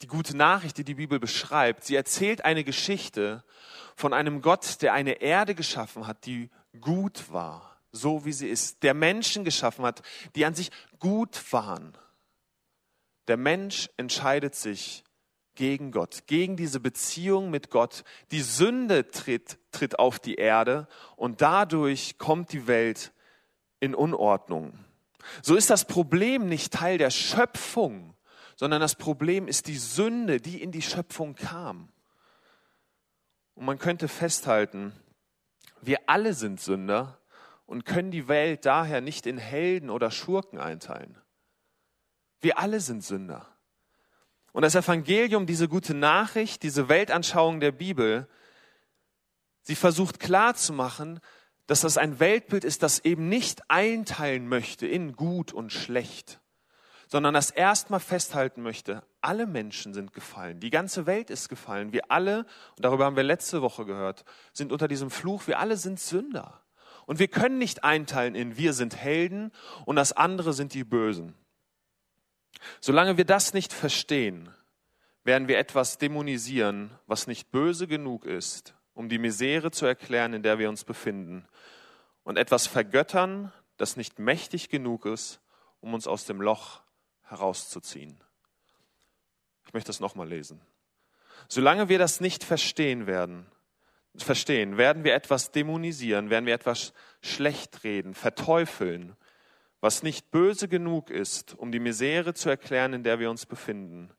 die 0.00 0.06
gute 0.06 0.36
Nachricht, 0.36 0.78
die 0.78 0.84
die 0.84 0.94
Bibel 0.94 1.20
beschreibt, 1.20 1.84
sie 1.84 1.94
erzählt 1.94 2.44
eine 2.44 2.64
Geschichte 2.64 3.44
von 3.94 4.12
einem 4.12 4.40
Gott, 4.40 4.82
der 4.82 4.94
eine 4.94 5.20
Erde 5.20 5.54
geschaffen 5.54 6.06
hat, 6.06 6.24
die 6.26 6.50
gut 6.80 7.30
war 7.30 7.71
so 7.92 8.24
wie 8.24 8.32
sie 8.32 8.48
ist, 8.48 8.82
der 8.82 8.94
Menschen 8.94 9.44
geschaffen 9.44 9.84
hat, 9.84 10.02
die 10.34 10.44
an 10.44 10.54
sich 10.54 10.70
gut 10.98 11.52
waren. 11.52 11.96
Der 13.28 13.36
Mensch 13.36 13.88
entscheidet 13.96 14.54
sich 14.54 15.04
gegen 15.54 15.92
Gott, 15.92 16.26
gegen 16.26 16.56
diese 16.56 16.80
Beziehung 16.80 17.50
mit 17.50 17.70
Gott. 17.70 18.04
Die 18.30 18.40
Sünde 18.40 19.08
tritt, 19.08 19.58
tritt 19.70 19.98
auf 19.98 20.18
die 20.18 20.36
Erde 20.36 20.88
und 21.16 21.42
dadurch 21.42 22.18
kommt 22.18 22.52
die 22.52 22.66
Welt 22.66 23.12
in 23.78 23.94
Unordnung. 23.94 24.78
So 25.42 25.54
ist 25.54 25.70
das 25.70 25.86
Problem 25.86 26.48
nicht 26.48 26.72
Teil 26.72 26.98
der 26.98 27.10
Schöpfung, 27.10 28.14
sondern 28.56 28.80
das 28.80 28.96
Problem 28.96 29.46
ist 29.46 29.66
die 29.66 29.76
Sünde, 29.76 30.40
die 30.40 30.62
in 30.62 30.72
die 30.72 30.82
Schöpfung 30.82 31.34
kam. 31.34 31.88
Und 33.54 33.66
man 33.66 33.78
könnte 33.78 34.08
festhalten, 34.08 34.92
wir 35.80 35.98
alle 36.06 36.32
sind 36.34 36.60
Sünder 36.60 37.18
und 37.66 37.84
können 37.84 38.10
die 38.10 38.28
Welt 38.28 38.66
daher 38.66 39.00
nicht 39.00 39.26
in 39.26 39.38
Helden 39.38 39.90
oder 39.90 40.10
Schurken 40.10 40.58
einteilen. 40.58 41.18
Wir 42.40 42.58
alle 42.58 42.80
sind 42.80 43.04
Sünder. 43.04 43.46
Und 44.52 44.62
das 44.62 44.74
Evangelium, 44.74 45.46
diese 45.46 45.68
gute 45.68 45.94
Nachricht, 45.94 46.62
diese 46.62 46.88
Weltanschauung 46.88 47.60
der 47.60 47.72
Bibel, 47.72 48.28
sie 49.62 49.76
versucht 49.76 50.20
klarzumachen, 50.20 51.20
dass 51.66 51.80
das 51.80 51.96
ein 51.96 52.20
Weltbild 52.20 52.64
ist, 52.64 52.82
das 52.82 52.98
eben 53.00 53.28
nicht 53.28 53.62
einteilen 53.68 54.48
möchte 54.48 54.86
in 54.86 55.12
gut 55.14 55.52
und 55.52 55.72
schlecht, 55.72 56.40
sondern 57.06 57.32
das 57.32 57.50
erstmal 57.50 58.00
festhalten 58.00 58.62
möchte, 58.62 59.04
alle 59.20 59.46
Menschen 59.46 59.94
sind 59.94 60.12
gefallen, 60.12 60.60
die 60.60 60.70
ganze 60.70 61.06
Welt 61.06 61.30
ist 61.30 61.48
gefallen, 61.48 61.92
wir 61.92 62.10
alle, 62.10 62.40
und 62.76 62.84
darüber 62.84 63.04
haben 63.04 63.16
wir 63.16 63.22
letzte 63.22 63.62
Woche 63.62 63.86
gehört, 63.86 64.24
sind 64.52 64.72
unter 64.72 64.88
diesem 64.88 65.10
Fluch, 65.10 65.46
wir 65.46 65.60
alle 65.60 65.76
sind 65.76 66.00
Sünder. 66.00 66.61
Und 67.12 67.18
wir 67.18 67.28
können 67.28 67.58
nicht 67.58 67.84
einteilen 67.84 68.34
in 68.34 68.56
wir 68.56 68.72
sind 68.72 68.96
Helden 68.96 69.52
und 69.84 69.96
das 69.96 70.14
andere 70.14 70.54
sind 70.54 70.72
die 70.72 70.82
Bösen. 70.82 71.34
Solange 72.80 73.18
wir 73.18 73.26
das 73.26 73.52
nicht 73.52 73.74
verstehen, 73.74 74.48
werden 75.22 75.46
wir 75.46 75.58
etwas 75.58 75.98
dämonisieren, 75.98 76.90
was 77.06 77.26
nicht 77.26 77.50
böse 77.50 77.86
genug 77.86 78.24
ist, 78.24 78.74
um 78.94 79.10
die 79.10 79.18
Misere 79.18 79.70
zu 79.70 79.84
erklären, 79.84 80.32
in 80.32 80.42
der 80.42 80.58
wir 80.58 80.70
uns 80.70 80.84
befinden, 80.84 81.44
und 82.22 82.38
etwas 82.38 82.66
vergöttern, 82.66 83.52
das 83.76 83.98
nicht 83.98 84.18
mächtig 84.18 84.70
genug 84.70 85.04
ist, 85.04 85.38
um 85.80 85.92
uns 85.92 86.06
aus 86.06 86.24
dem 86.24 86.40
Loch 86.40 86.80
herauszuziehen. 87.24 88.24
Ich 89.66 89.74
möchte 89.74 89.88
das 89.90 90.00
nochmal 90.00 90.28
lesen. 90.30 90.62
Solange 91.46 91.90
wir 91.90 91.98
das 91.98 92.22
nicht 92.22 92.42
verstehen 92.42 93.06
werden, 93.06 93.51
verstehen, 94.16 94.76
werden 94.76 95.04
wir 95.04 95.14
etwas 95.14 95.52
dämonisieren, 95.52 96.30
werden 96.30 96.46
wir 96.46 96.54
etwas 96.54 96.92
schlecht 97.22 97.84
reden, 97.84 98.14
verteufeln, 98.14 99.16
was 99.80 100.02
nicht 100.02 100.30
böse 100.30 100.68
genug 100.68 101.10
ist, 101.10 101.54
um 101.54 101.72
die 101.72 101.80
Misere 101.80 102.34
zu 102.34 102.48
erklären, 102.48 102.92
in 102.92 103.02
der 103.02 103.18
wir 103.18 103.30
uns 103.30 103.46
befinden, 103.46 104.10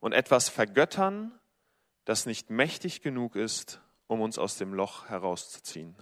und 0.00 0.12
etwas 0.12 0.48
vergöttern, 0.48 1.32
das 2.04 2.26
nicht 2.26 2.50
mächtig 2.50 3.02
genug 3.02 3.36
ist, 3.36 3.80
um 4.06 4.20
uns 4.20 4.38
aus 4.38 4.56
dem 4.56 4.72
Loch 4.72 5.08
herauszuziehen. 5.08 5.96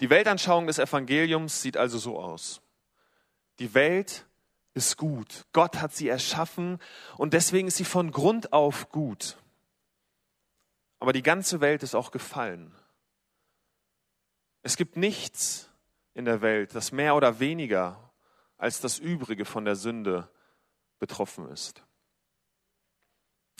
Die 0.00 0.10
Weltanschauung 0.10 0.66
des 0.66 0.78
Evangeliums 0.78 1.62
sieht 1.62 1.76
also 1.76 1.98
so 1.98 2.18
aus. 2.18 2.60
Die 3.58 3.74
Welt 3.74 4.26
ist 4.74 4.96
gut. 4.96 5.46
Gott 5.52 5.80
hat 5.80 5.94
sie 5.94 6.08
erschaffen 6.08 6.78
und 7.16 7.32
deswegen 7.32 7.68
ist 7.68 7.78
sie 7.78 7.84
von 7.84 8.12
Grund 8.12 8.52
auf 8.52 8.90
gut. 8.90 9.38
Aber 11.06 11.12
die 11.12 11.22
ganze 11.22 11.60
Welt 11.60 11.84
ist 11.84 11.94
auch 11.94 12.10
gefallen. 12.10 12.74
Es 14.62 14.76
gibt 14.76 14.96
nichts 14.96 15.70
in 16.14 16.24
der 16.24 16.40
Welt, 16.40 16.74
das 16.74 16.90
mehr 16.90 17.14
oder 17.14 17.38
weniger 17.38 18.12
als 18.58 18.80
das 18.80 18.98
Übrige 18.98 19.44
von 19.44 19.64
der 19.64 19.76
Sünde 19.76 20.28
betroffen 20.98 21.48
ist. 21.50 21.84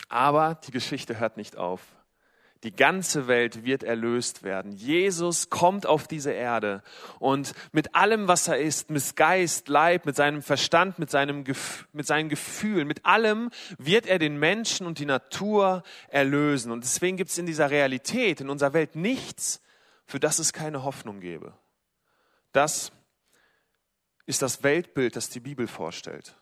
Aber 0.09 0.55
die 0.55 0.71
Geschichte 0.71 1.19
hört 1.21 1.37
nicht 1.37 1.55
auf. 1.55 1.95
Die 2.67 2.75
ganze 2.75 3.29
Welt 3.29 3.63
wird 3.63 3.83
erlöst 3.83 4.43
werden. 4.43 4.73
Jesus 4.73 5.49
kommt 5.49 5.85
auf 5.85 6.05
diese 6.05 6.31
Erde 6.33 6.83
und 7.17 7.53
mit 7.71 7.95
allem, 7.95 8.27
was 8.27 8.49
er 8.49 8.57
ist, 8.57 8.89
mit 8.89 9.15
Geist, 9.15 9.69
Leib, 9.69 10.05
mit 10.05 10.17
seinem 10.17 10.41
Verstand, 10.41 10.99
mit, 10.99 11.09
seinem, 11.09 11.45
mit 11.93 12.05
seinen 12.05 12.27
Gefühlen, 12.27 12.85
mit 12.85 13.05
allem 13.05 13.51
wird 13.77 14.05
er 14.05 14.19
den 14.19 14.37
Menschen 14.37 14.85
und 14.85 14.99
die 14.99 15.05
Natur 15.05 15.81
erlösen. 16.09 16.73
Und 16.73 16.83
deswegen 16.83 17.15
gibt 17.15 17.29
es 17.29 17.37
in 17.37 17.45
dieser 17.45 17.71
Realität, 17.71 18.41
in 18.41 18.49
unserer 18.49 18.73
Welt 18.73 18.97
nichts, 18.97 19.61
für 20.05 20.19
das 20.19 20.37
es 20.37 20.51
keine 20.51 20.83
Hoffnung 20.83 21.21
gäbe. 21.21 21.53
Das 22.51 22.91
ist 24.25 24.41
das 24.41 24.61
Weltbild, 24.61 25.15
das 25.15 25.29
die 25.29 25.39
Bibel 25.39 25.67
vorstellt, 25.67 26.35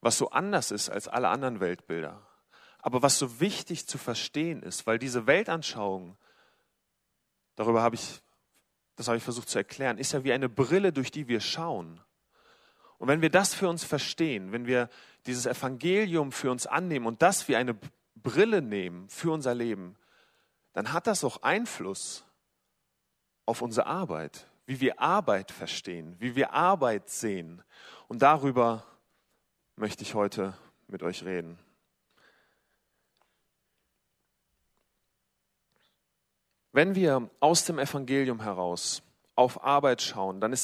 was 0.00 0.18
so 0.18 0.30
anders 0.30 0.72
ist 0.72 0.90
als 0.90 1.06
alle 1.06 1.28
anderen 1.28 1.60
Weltbilder. 1.60 2.27
Aber 2.78 3.02
was 3.02 3.18
so 3.18 3.40
wichtig 3.40 3.86
zu 3.86 3.98
verstehen 3.98 4.62
ist, 4.62 4.86
weil 4.86 4.98
diese 4.98 5.26
Weltanschauung, 5.26 6.16
darüber 7.56 7.82
habe 7.82 7.96
ich, 7.96 8.20
das 8.96 9.08
habe 9.08 9.16
ich 9.16 9.24
versucht 9.24 9.48
zu 9.48 9.58
erklären, 9.58 9.98
ist 9.98 10.12
ja 10.12 10.24
wie 10.24 10.32
eine 10.32 10.48
Brille, 10.48 10.92
durch 10.92 11.10
die 11.10 11.28
wir 11.28 11.40
schauen. 11.40 12.00
Und 12.98 13.08
wenn 13.08 13.22
wir 13.22 13.30
das 13.30 13.54
für 13.54 13.68
uns 13.68 13.84
verstehen, 13.84 14.52
wenn 14.52 14.66
wir 14.66 14.88
dieses 15.26 15.46
Evangelium 15.46 16.32
für 16.32 16.50
uns 16.50 16.66
annehmen 16.66 17.06
und 17.06 17.22
das 17.22 17.48
wie 17.48 17.56
eine 17.56 17.76
Brille 18.14 18.62
nehmen 18.62 19.08
für 19.08 19.32
unser 19.32 19.54
Leben, 19.54 19.96
dann 20.72 20.92
hat 20.92 21.06
das 21.06 21.24
auch 21.24 21.42
Einfluss 21.42 22.24
auf 23.46 23.62
unsere 23.62 23.86
Arbeit, 23.86 24.46
wie 24.66 24.80
wir 24.80 25.00
Arbeit 25.00 25.50
verstehen, 25.50 26.16
wie 26.18 26.36
wir 26.36 26.52
Arbeit 26.52 27.08
sehen. 27.08 27.62
Und 28.08 28.22
darüber 28.22 28.84
möchte 29.76 30.02
ich 30.02 30.14
heute 30.14 30.54
mit 30.86 31.02
euch 31.02 31.24
reden. 31.24 31.58
Wenn 36.78 36.94
wir 36.94 37.28
aus 37.40 37.64
dem 37.64 37.80
Evangelium 37.80 38.40
heraus 38.40 39.02
auf 39.34 39.64
Arbeit 39.64 40.00
schauen, 40.00 40.40
dann, 40.40 40.56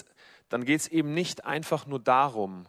dann 0.49 0.64
geht 0.64 0.78
es 0.78 0.87
eben 0.87 1.12
nicht 1.12 1.44
einfach 1.44 1.88
nur 1.88 1.99
darum, 1.99 2.66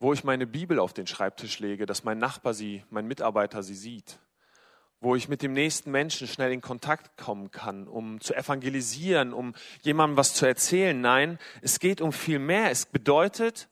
wo 0.00 0.12
ich 0.12 0.22
meine 0.22 0.46
Bibel 0.46 0.78
auf 0.78 0.92
den 0.92 1.06
Schreibtisch 1.06 1.60
lege, 1.60 1.86
dass 1.86 2.04
mein 2.04 2.18
Nachbar 2.18 2.52
sie, 2.52 2.84
mein 2.90 3.06
Mitarbeiter 3.06 3.62
sie 3.62 3.74
sieht, 3.74 4.18
wo 5.00 5.16
ich 5.16 5.30
mit 5.30 5.40
dem 5.40 5.54
nächsten 5.54 5.90
Menschen 5.90 6.28
schnell 6.28 6.52
in 6.52 6.60
Kontakt 6.60 7.16
kommen 7.16 7.50
kann, 7.50 7.88
um 7.88 8.20
zu 8.20 8.34
evangelisieren, 8.34 9.32
um 9.32 9.54
jemandem 9.80 10.18
was 10.18 10.34
zu 10.34 10.44
erzählen. 10.44 11.00
Nein, 11.00 11.38
es 11.62 11.80
geht 11.80 12.02
um 12.02 12.12
viel 12.12 12.38
mehr. 12.38 12.70
Es 12.70 12.84
bedeutet, 12.84 13.70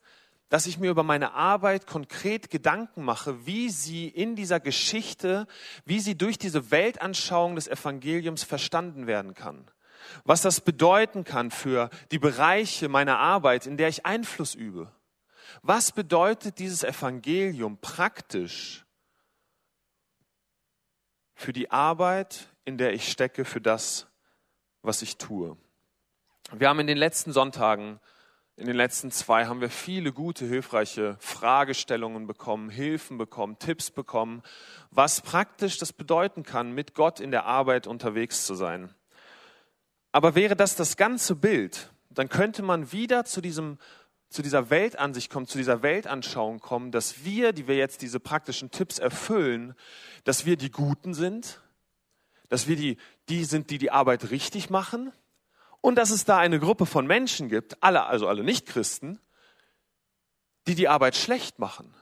dass 0.48 0.66
ich 0.66 0.78
mir 0.78 0.90
über 0.90 1.02
meine 1.02 1.32
Arbeit 1.32 1.86
konkret 1.86 2.50
Gedanken 2.50 3.04
mache, 3.04 3.46
wie 3.46 3.70
sie 3.70 4.08
in 4.08 4.36
dieser 4.36 4.60
Geschichte, 4.60 5.46
wie 5.84 6.00
sie 6.00 6.16
durch 6.16 6.38
diese 6.38 6.70
Weltanschauung 6.70 7.56
des 7.56 7.68
Evangeliums 7.68 8.44
verstanden 8.44 9.06
werden 9.06 9.34
kann. 9.34 9.70
Was 10.24 10.42
das 10.42 10.60
bedeuten 10.60 11.24
kann 11.24 11.50
für 11.50 11.88
die 12.10 12.18
Bereiche 12.18 12.88
meiner 12.88 13.18
Arbeit, 13.18 13.66
in 13.66 13.76
der 13.76 13.88
ich 13.88 14.04
Einfluss 14.04 14.54
übe. 14.54 14.92
Was 15.62 15.92
bedeutet 15.92 16.58
dieses 16.58 16.84
Evangelium 16.84 17.78
praktisch 17.78 18.84
für 21.34 21.52
die 21.52 21.70
Arbeit, 21.70 22.48
in 22.64 22.78
der 22.78 22.92
ich 22.92 23.10
stecke, 23.10 23.44
für 23.44 23.60
das, 23.60 24.06
was 24.82 25.02
ich 25.02 25.16
tue? 25.16 25.56
Wir 26.52 26.68
haben 26.68 26.80
in 26.80 26.86
den 26.86 26.98
letzten 26.98 27.32
Sonntagen 27.32 27.98
in 28.56 28.66
den 28.66 28.76
letzten 28.76 29.10
zwei 29.10 29.46
haben 29.46 29.60
wir 29.60 29.70
viele 29.70 30.12
gute, 30.12 30.46
hilfreiche 30.46 31.16
Fragestellungen 31.18 32.26
bekommen, 32.26 32.70
Hilfen 32.70 33.18
bekommen, 33.18 33.58
Tipps 33.58 33.90
bekommen, 33.90 34.42
was 34.90 35.20
praktisch 35.20 35.78
das 35.78 35.92
bedeuten 35.92 36.44
kann, 36.44 36.72
mit 36.72 36.94
Gott 36.94 37.18
in 37.18 37.32
der 37.32 37.46
Arbeit 37.46 37.88
unterwegs 37.88 38.46
zu 38.46 38.54
sein. 38.54 38.94
Aber 40.12 40.36
wäre 40.36 40.54
das 40.54 40.76
das 40.76 40.96
ganze 40.96 41.34
Bild, 41.34 41.90
dann 42.10 42.28
könnte 42.28 42.62
man 42.62 42.92
wieder 42.92 43.24
zu 43.24 43.40
diesem 43.40 43.78
zu 44.30 44.42
dieser 44.42 44.68
Weltansicht 44.68 45.30
kommen, 45.30 45.46
zu 45.46 45.58
dieser 45.58 45.82
Weltanschauung 45.82 46.58
kommen, 46.58 46.90
dass 46.90 47.24
wir, 47.24 47.52
die 47.52 47.68
wir 47.68 47.76
jetzt 47.76 48.02
diese 48.02 48.18
praktischen 48.18 48.72
Tipps 48.72 48.98
erfüllen, 48.98 49.74
dass 50.24 50.44
wir 50.44 50.56
die 50.56 50.72
Guten 50.72 51.14
sind, 51.14 51.60
dass 52.48 52.66
wir 52.66 52.74
die, 52.74 52.96
die 53.28 53.44
sind, 53.44 53.70
die 53.70 53.78
die 53.78 53.92
Arbeit 53.92 54.32
richtig 54.32 54.70
machen 54.70 55.12
und 55.84 55.96
dass 55.96 56.08
es 56.08 56.24
da 56.24 56.38
eine 56.38 56.58
Gruppe 56.58 56.86
von 56.86 57.06
Menschen 57.06 57.50
gibt, 57.50 57.82
alle, 57.82 58.06
also 58.06 58.26
alle 58.26 58.42
Nichtchristen, 58.42 59.20
die 60.66 60.74
die 60.74 60.88
Arbeit 60.88 61.14
schlecht 61.14 61.58
machen. 61.58 61.94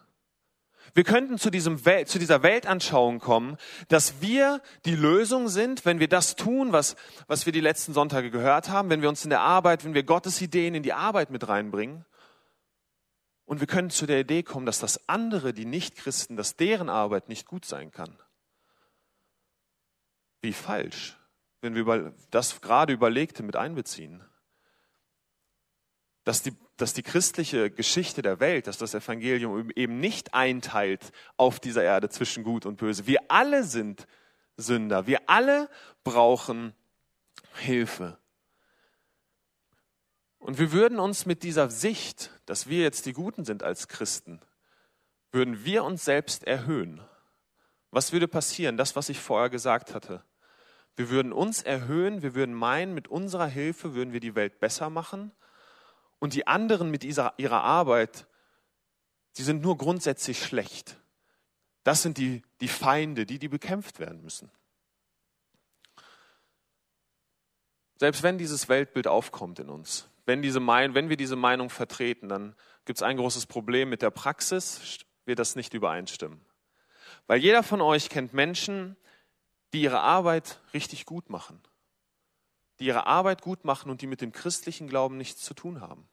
Wir 0.95 1.03
könnten 1.03 1.37
zu, 1.37 1.51
diesem 1.51 1.85
Welt, 1.85 2.09
zu 2.09 2.21
dieser 2.21 2.45
Weltanschauung 2.45 3.19
kommen, 3.19 3.57
dass 3.89 4.21
wir 4.21 4.63
die 4.85 4.95
Lösung 4.95 5.49
sind, 5.49 5.85
wenn 5.85 5.99
wir 5.99 6.07
das 6.07 6.37
tun, 6.37 6.71
was, 6.71 6.95
was 7.27 7.45
wir 7.45 7.53
die 7.53 7.61
letzten 7.61 7.93
Sonntage 7.93 8.31
gehört 8.31 8.69
haben, 8.69 8.89
wenn 8.89 9.03
wir 9.03 9.09
uns 9.09 9.25
in 9.25 9.31
der 9.31 9.41
Arbeit, 9.41 9.85
wenn 9.85 9.95
wir 9.95 10.05
Gottes 10.05 10.41
Ideen 10.41 10.77
in 10.77 10.85
die 10.85 10.93
Arbeit 10.93 11.31
mit 11.31 11.49
reinbringen. 11.49 12.05
Und 13.47 13.59
wir 13.59 13.67
können 13.67 13.91
zu 13.91 14.07
der 14.07 14.21
Idee 14.21 14.45
kommen, 14.45 14.65
dass 14.65 14.79
das 14.79 15.09
andere, 15.09 15.53
die 15.53 15.67
Nichtchristen, 15.67 16.37
dass 16.37 16.55
deren 16.55 16.89
Arbeit 16.89 17.29
nicht 17.29 17.49
gut 17.49 17.65
sein 17.65 17.91
kann. 17.91 18.17
Wie 20.41 20.53
falsch 20.53 21.17
wenn 21.63 21.75
wir 21.75 22.13
das 22.31 22.61
gerade 22.61 22.93
Überlegte 22.93 23.43
mit 23.43 23.57
einbeziehen. 23.57 24.23
Dass 26.25 26.43
die, 26.43 26.53
dass 26.77 26.93
die 26.93 27.03
christliche 27.03 27.71
Geschichte 27.71 28.21
der 28.21 28.41
Welt, 28.41 28.67
dass 28.67 28.79
das 28.79 28.95
Evangelium 28.95 29.71
eben 29.75 29.99
nicht 29.99 30.35
einteilt 30.35 31.13
auf 31.37 31.59
dieser 31.59 31.83
Erde 31.83 32.11
zwischen 32.11 32.45
Gut 32.45 32.67
und 32.67 32.77
Böse. 32.77 33.07
Wir 33.07 33.21
alle 33.29 33.65
sind 33.65 34.07
Sünder. 34.57 35.07
Wir 35.07 35.29
alle 35.29 35.71
brauchen 36.05 36.75
Hilfe. 37.55 38.19
Und 40.39 40.59
wir 40.59 40.73
würden 40.73 40.99
uns 40.99 41.27
mit 41.27 41.45
dieser 41.45 41.71
Sicht, 41.71 42.31
dass 42.47 42.69
wir 42.69 42.83
jetzt 42.83 43.07
die 43.07 43.13
Guten 43.13 43.45
sind 43.45 43.63
als 43.63 43.87
Christen, 43.87 44.41
würden 45.31 45.65
wir 45.65 45.85
uns 45.85 46.05
selbst 46.05 46.45
erhöhen. 46.45 47.01
Was 47.93 48.13
würde 48.13 48.27
passieren? 48.27 48.77
Das, 48.77 48.97
was 48.97 49.09
ich 49.09 49.21
vorher 49.21 49.51
gesagt 49.51 49.95
hatte. 49.95 50.25
Wir 50.97 51.09
würden 51.11 51.33
uns 51.33 51.63
erhöhen, 51.63 52.23
wir 52.23 52.35
würden 52.35 52.55
meinen, 52.55 52.95
mit 52.95 53.09
unserer 53.09 53.47
Hilfe 53.47 53.95
würden 53.95 54.13
wir 54.13 54.21
die 54.21 54.35
Welt 54.35 54.61
besser 54.61 54.91
machen. 54.91 55.33
Und 56.19 56.35
die 56.35 56.47
anderen 56.47 56.91
mit 56.91 57.03
ihrer, 57.03 57.35
ihrer 57.39 57.63
Arbeit, 57.63 58.27
die 59.37 59.43
sind 59.43 59.63
nur 59.63 59.79
grundsätzlich 59.79 60.43
schlecht. 60.43 60.97
Das 61.85 62.03
sind 62.03 62.19
die, 62.19 62.43
die 62.61 62.69
Feinde, 62.69 63.27
die, 63.27 63.39
die 63.39 63.49
bekämpft 63.49 63.99
werden 63.99 64.23
müssen. 64.23 64.51
Selbst 67.97 68.23
wenn 68.23 68.39
dieses 68.39 68.69
Weltbild 68.69 69.07
aufkommt 69.07 69.59
in 69.59 69.69
uns, 69.69 70.09
wenn, 70.27 70.43
diese 70.43 70.61
Mein 70.61 70.95
wenn 70.95 71.09
wir 71.09 71.17
diese 71.17 71.37
Meinung 71.37 71.71
vertreten, 71.71 72.29
dann 72.29 72.55
gibt 72.85 72.99
es 72.99 73.03
ein 73.03 73.17
großes 73.17 73.47
Problem 73.47 73.89
mit 73.89 74.03
der 74.03 74.11
Praxis, 74.11 74.99
wird 75.25 75.39
das 75.39 75.57
nicht 75.57 75.75
übereinstimmen. 75.75 76.41
Weil 77.27 77.41
jeder 77.41 77.63
von 77.63 77.81
euch 77.81 78.09
kennt 78.09 78.33
Menschen, 78.33 78.97
die 79.73 79.83
ihre 79.83 80.01
Arbeit 80.01 80.61
richtig 80.75 81.07
gut 81.07 81.31
machen, 81.31 81.61
die 82.79 82.87
ihre 82.87 83.07
Arbeit 83.07 83.43
gut 83.43 83.65
machen 83.65 83.91
und 83.91 84.03
die 84.03 84.07
mit 84.07 84.21
dem 84.21 84.33
christlichen 84.33 84.89
Glauben 84.89 85.17
nichts 85.17 85.43
zu 85.43 85.55
tun 85.55 85.81
haben, 85.81 86.09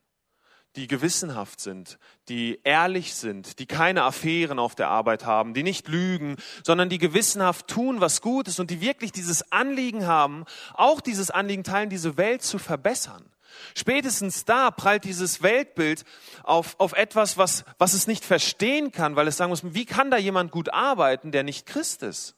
die 0.76 0.88
gewissenhaft 0.88 1.60
sind, 1.60 1.98
die 2.30 2.60
ehrlich 2.64 3.16
sind, 3.16 3.60
die 3.60 3.66
keine 3.66 4.04
Affären 4.04 4.60
auf 4.60 4.76
der 4.76 4.90
Arbeit 4.90 5.26
haben, 5.26 5.54
die 5.54 5.64
nicht 5.64 5.88
lügen, 5.88 6.38
sondern 6.64 6.90
die 6.90 7.00
gewissenhaft 7.00 7.68
tun, 7.68 8.02
was 8.02 8.22
gut 8.22 8.48
ist 8.48 8.60
und 8.60 8.70
die 8.70 8.82
wirklich 8.82 9.12
dieses 9.12 9.52
Anliegen 9.52 10.06
haben, 10.06 10.46
auch 10.74 11.02
dieses 11.02 11.32
Anliegen 11.32 11.64
teilen, 11.64 11.90
diese 11.90 12.18
Welt 12.18 12.44
zu 12.44 12.60
verbessern. 12.60 13.30
Spätestens 13.76 14.46
da 14.46 14.70
prallt 14.72 15.04
dieses 15.04 15.42
Weltbild 15.42 16.06
auf, 16.44 16.80
auf 16.80 16.94
etwas, 16.94 17.38
was, 17.38 17.66
was 17.80 17.94
es 17.94 18.06
nicht 18.06 18.24
verstehen 18.24 18.92
kann, 18.92 19.16
weil 19.16 19.28
es 19.28 19.38
sagen 19.38 19.50
muss, 19.50 19.74
wie 19.74 19.86
kann 19.86 20.12
da 20.12 20.18
jemand 20.18 20.52
gut 20.52 20.72
arbeiten, 20.72 21.32
der 21.32 21.44
nicht 21.44 21.66
Christ 21.66 22.04
ist? 22.04 22.36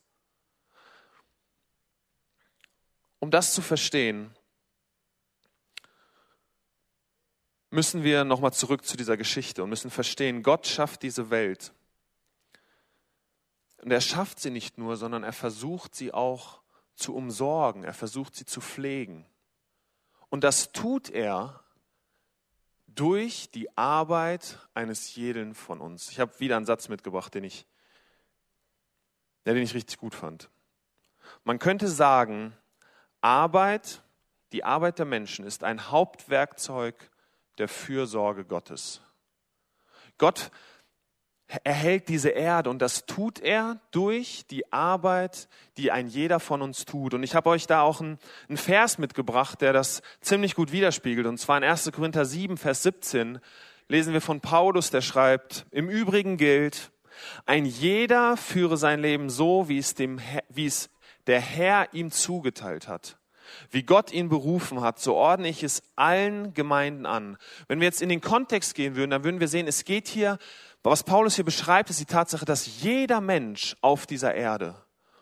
Um 3.21 3.29
das 3.29 3.53
zu 3.53 3.61
verstehen, 3.61 4.35
müssen 7.69 8.03
wir 8.03 8.23
nochmal 8.23 8.51
zurück 8.51 8.83
zu 8.83 8.97
dieser 8.97 9.15
Geschichte 9.15 9.63
und 9.63 9.69
müssen 9.69 9.91
verstehen, 9.91 10.41
Gott 10.41 10.65
schafft 10.65 11.03
diese 11.03 11.29
Welt. 11.29 11.71
Und 13.77 13.91
er 13.91 14.01
schafft 14.01 14.39
sie 14.39 14.49
nicht 14.49 14.79
nur, 14.79 14.97
sondern 14.97 15.23
er 15.23 15.33
versucht 15.33 15.93
sie 15.93 16.11
auch 16.11 16.63
zu 16.95 17.15
umsorgen, 17.15 17.83
er 17.83 17.93
versucht 17.93 18.35
sie 18.35 18.45
zu 18.45 18.59
pflegen. 18.59 19.27
Und 20.29 20.43
das 20.43 20.71
tut 20.71 21.11
er 21.11 21.63
durch 22.87 23.51
die 23.51 23.77
Arbeit 23.77 24.57
eines 24.73 25.15
jeden 25.15 25.53
von 25.53 25.79
uns. 25.79 26.09
Ich 26.09 26.19
habe 26.19 26.39
wieder 26.39 26.57
einen 26.57 26.65
Satz 26.65 26.89
mitgebracht, 26.89 27.35
den 27.35 27.43
ich, 27.43 27.67
den 29.45 29.57
ich 29.57 29.75
richtig 29.75 29.99
gut 29.99 30.15
fand. 30.15 30.49
Man 31.43 31.59
könnte 31.59 31.87
sagen, 31.87 32.57
Arbeit, 33.21 34.01
die 34.51 34.63
Arbeit 34.63 34.99
der 34.99 35.05
Menschen 35.05 35.45
ist 35.45 35.63
ein 35.63 35.91
Hauptwerkzeug 35.91 36.95
der 37.57 37.67
Fürsorge 37.67 38.43
Gottes. 38.43 39.01
Gott 40.17 40.51
erhält 41.63 42.07
diese 42.07 42.29
Erde 42.29 42.69
und 42.69 42.81
das 42.81 43.05
tut 43.05 43.39
er 43.39 43.79
durch 43.91 44.45
die 44.49 44.71
Arbeit, 44.71 45.49
die 45.77 45.91
ein 45.91 46.07
jeder 46.07 46.39
von 46.39 46.61
uns 46.61 46.85
tut. 46.85 47.13
Und 47.13 47.23
ich 47.23 47.35
habe 47.35 47.49
euch 47.49 47.67
da 47.67 47.81
auch 47.81 47.99
einen, 47.99 48.19
einen 48.47 48.57
Vers 48.57 48.97
mitgebracht, 48.97 49.61
der 49.61 49.73
das 49.73 50.01
ziemlich 50.21 50.55
gut 50.55 50.71
widerspiegelt. 50.71 51.27
Und 51.27 51.37
zwar 51.37 51.57
in 51.57 51.63
1. 51.63 51.91
Korinther 51.91 52.25
7, 52.25 52.57
Vers 52.57 52.83
17 52.83 53.39
lesen 53.89 54.13
wir 54.13 54.21
von 54.21 54.39
Paulus, 54.39 54.91
der 54.91 55.01
schreibt, 55.01 55.65
im 55.71 55.89
Übrigen 55.89 56.37
gilt, 56.37 56.91
ein 57.45 57.65
jeder 57.65 58.37
führe 58.37 58.77
sein 58.77 59.01
Leben 59.01 59.29
so, 59.29 59.67
wie 59.67 59.77
es, 59.77 59.93
dem, 59.93 60.19
wie 60.49 60.65
es 60.65 60.89
der 61.27 61.39
Herr 61.39 61.93
ihm 61.93 62.11
zugeteilt 62.11 62.87
hat. 62.87 63.17
Wie 63.69 63.83
Gott 63.83 64.11
ihn 64.11 64.29
berufen 64.29 64.81
hat, 64.81 64.99
so 64.99 65.15
ordne 65.15 65.49
ich 65.49 65.63
es 65.63 65.83
allen 65.95 66.53
Gemeinden 66.53 67.05
an. 67.05 67.37
Wenn 67.67 67.79
wir 67.79 67.85
jetzt 67.85 68.01
in 68.01 68.09
den 68.09 68.21
Kontext 68.21 68.75
gehen 68.75 68.95
würden, 68.95 69.11
dann 69.11 69.23
würden 69.23 69.39
wir 69.39 69.47
sehen, 69.47 69.67
es 69.67 69.83
geht 69.83 70.07
hier, 70.07 70.37
was 70.83 71.03
Paulus 71.03 71.35
hier 71.35 71.45
beschreibt, 71.45 71.89
ist 71.89 71.99
die 71.99 72.05
Tatsache, 72.05 72.45
dass 72.45 72.81
jeder 72.81 73.21
Mensch 73.21 73.75
auf 73.81 74.05
dieser 74.05 74.33
Erde 74.33 74.75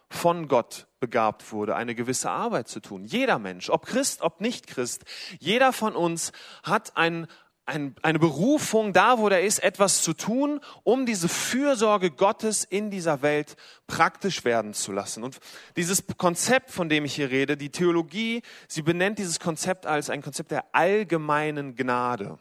von 0.09 0.47
Gott 0.47 0.87
begabt 0.99 1.51
wurde, 1.51 1.75
eine 1.75 1.95
gewisse 1.95 2.29
Arbeit 2.31 2.67
zu 2.67 2.79
tun. 2.79 3.05
Jeder 3.05 3.39
Mensch, 3.39 3.69
ob 3.69 3.85
Christ, 3.85 4.21
ob 4.21 4.41
nicht 4.41 4.67
Christ, 4.67 5.05
jeder 5.39 5.71
von 5.71 5.95
uns 5.95 6.31
hat 6.63 6.97
ein, 6.97 7.27
ein, 7.69 7.95
eine 8.01 8.19
Berufung, 8.19 8.93
da 8.93 9.19
wo 9.19 9.29
er 9.29 9.43
ist, 9.43 9.63
etwas 9.63 10.01
zu 10.01 10.13
tun, 10.13 10.59
um 10.83 11.05
diese 11.05 11.29
Fürsorge 11.29 12.11
Gottes 12.11 12.63
in 12.63 12.89
dieser 12.89 13.21
Welt 13.21 13.55
praktisch 13.87 14.43
werden 14.43 14.73
zu 14.73 14.91
lassen. 14.91 15.23
Und 15.23 15.39
dieses 15.75 16.03
Konzept, 16.17 16.71
von 16.71 16.89
dem 16.89 17.05
ich 17.05 17.15
hier 17.15 17.29
rede, 17.29 17.55
die 17.57 17.69
Theologie, 17.69 18.41
sie 18.67 18.81
benennt 18.81 19.19
dieses 19.19 19.39
Konzept 19.39 19.85
als 19.85 20.09
ein 20.09 20.21
Konzept 20.21 20.51
der 20.51 20.65
allgemeinen 20.73 21.75
Gnade. 21.75 22.39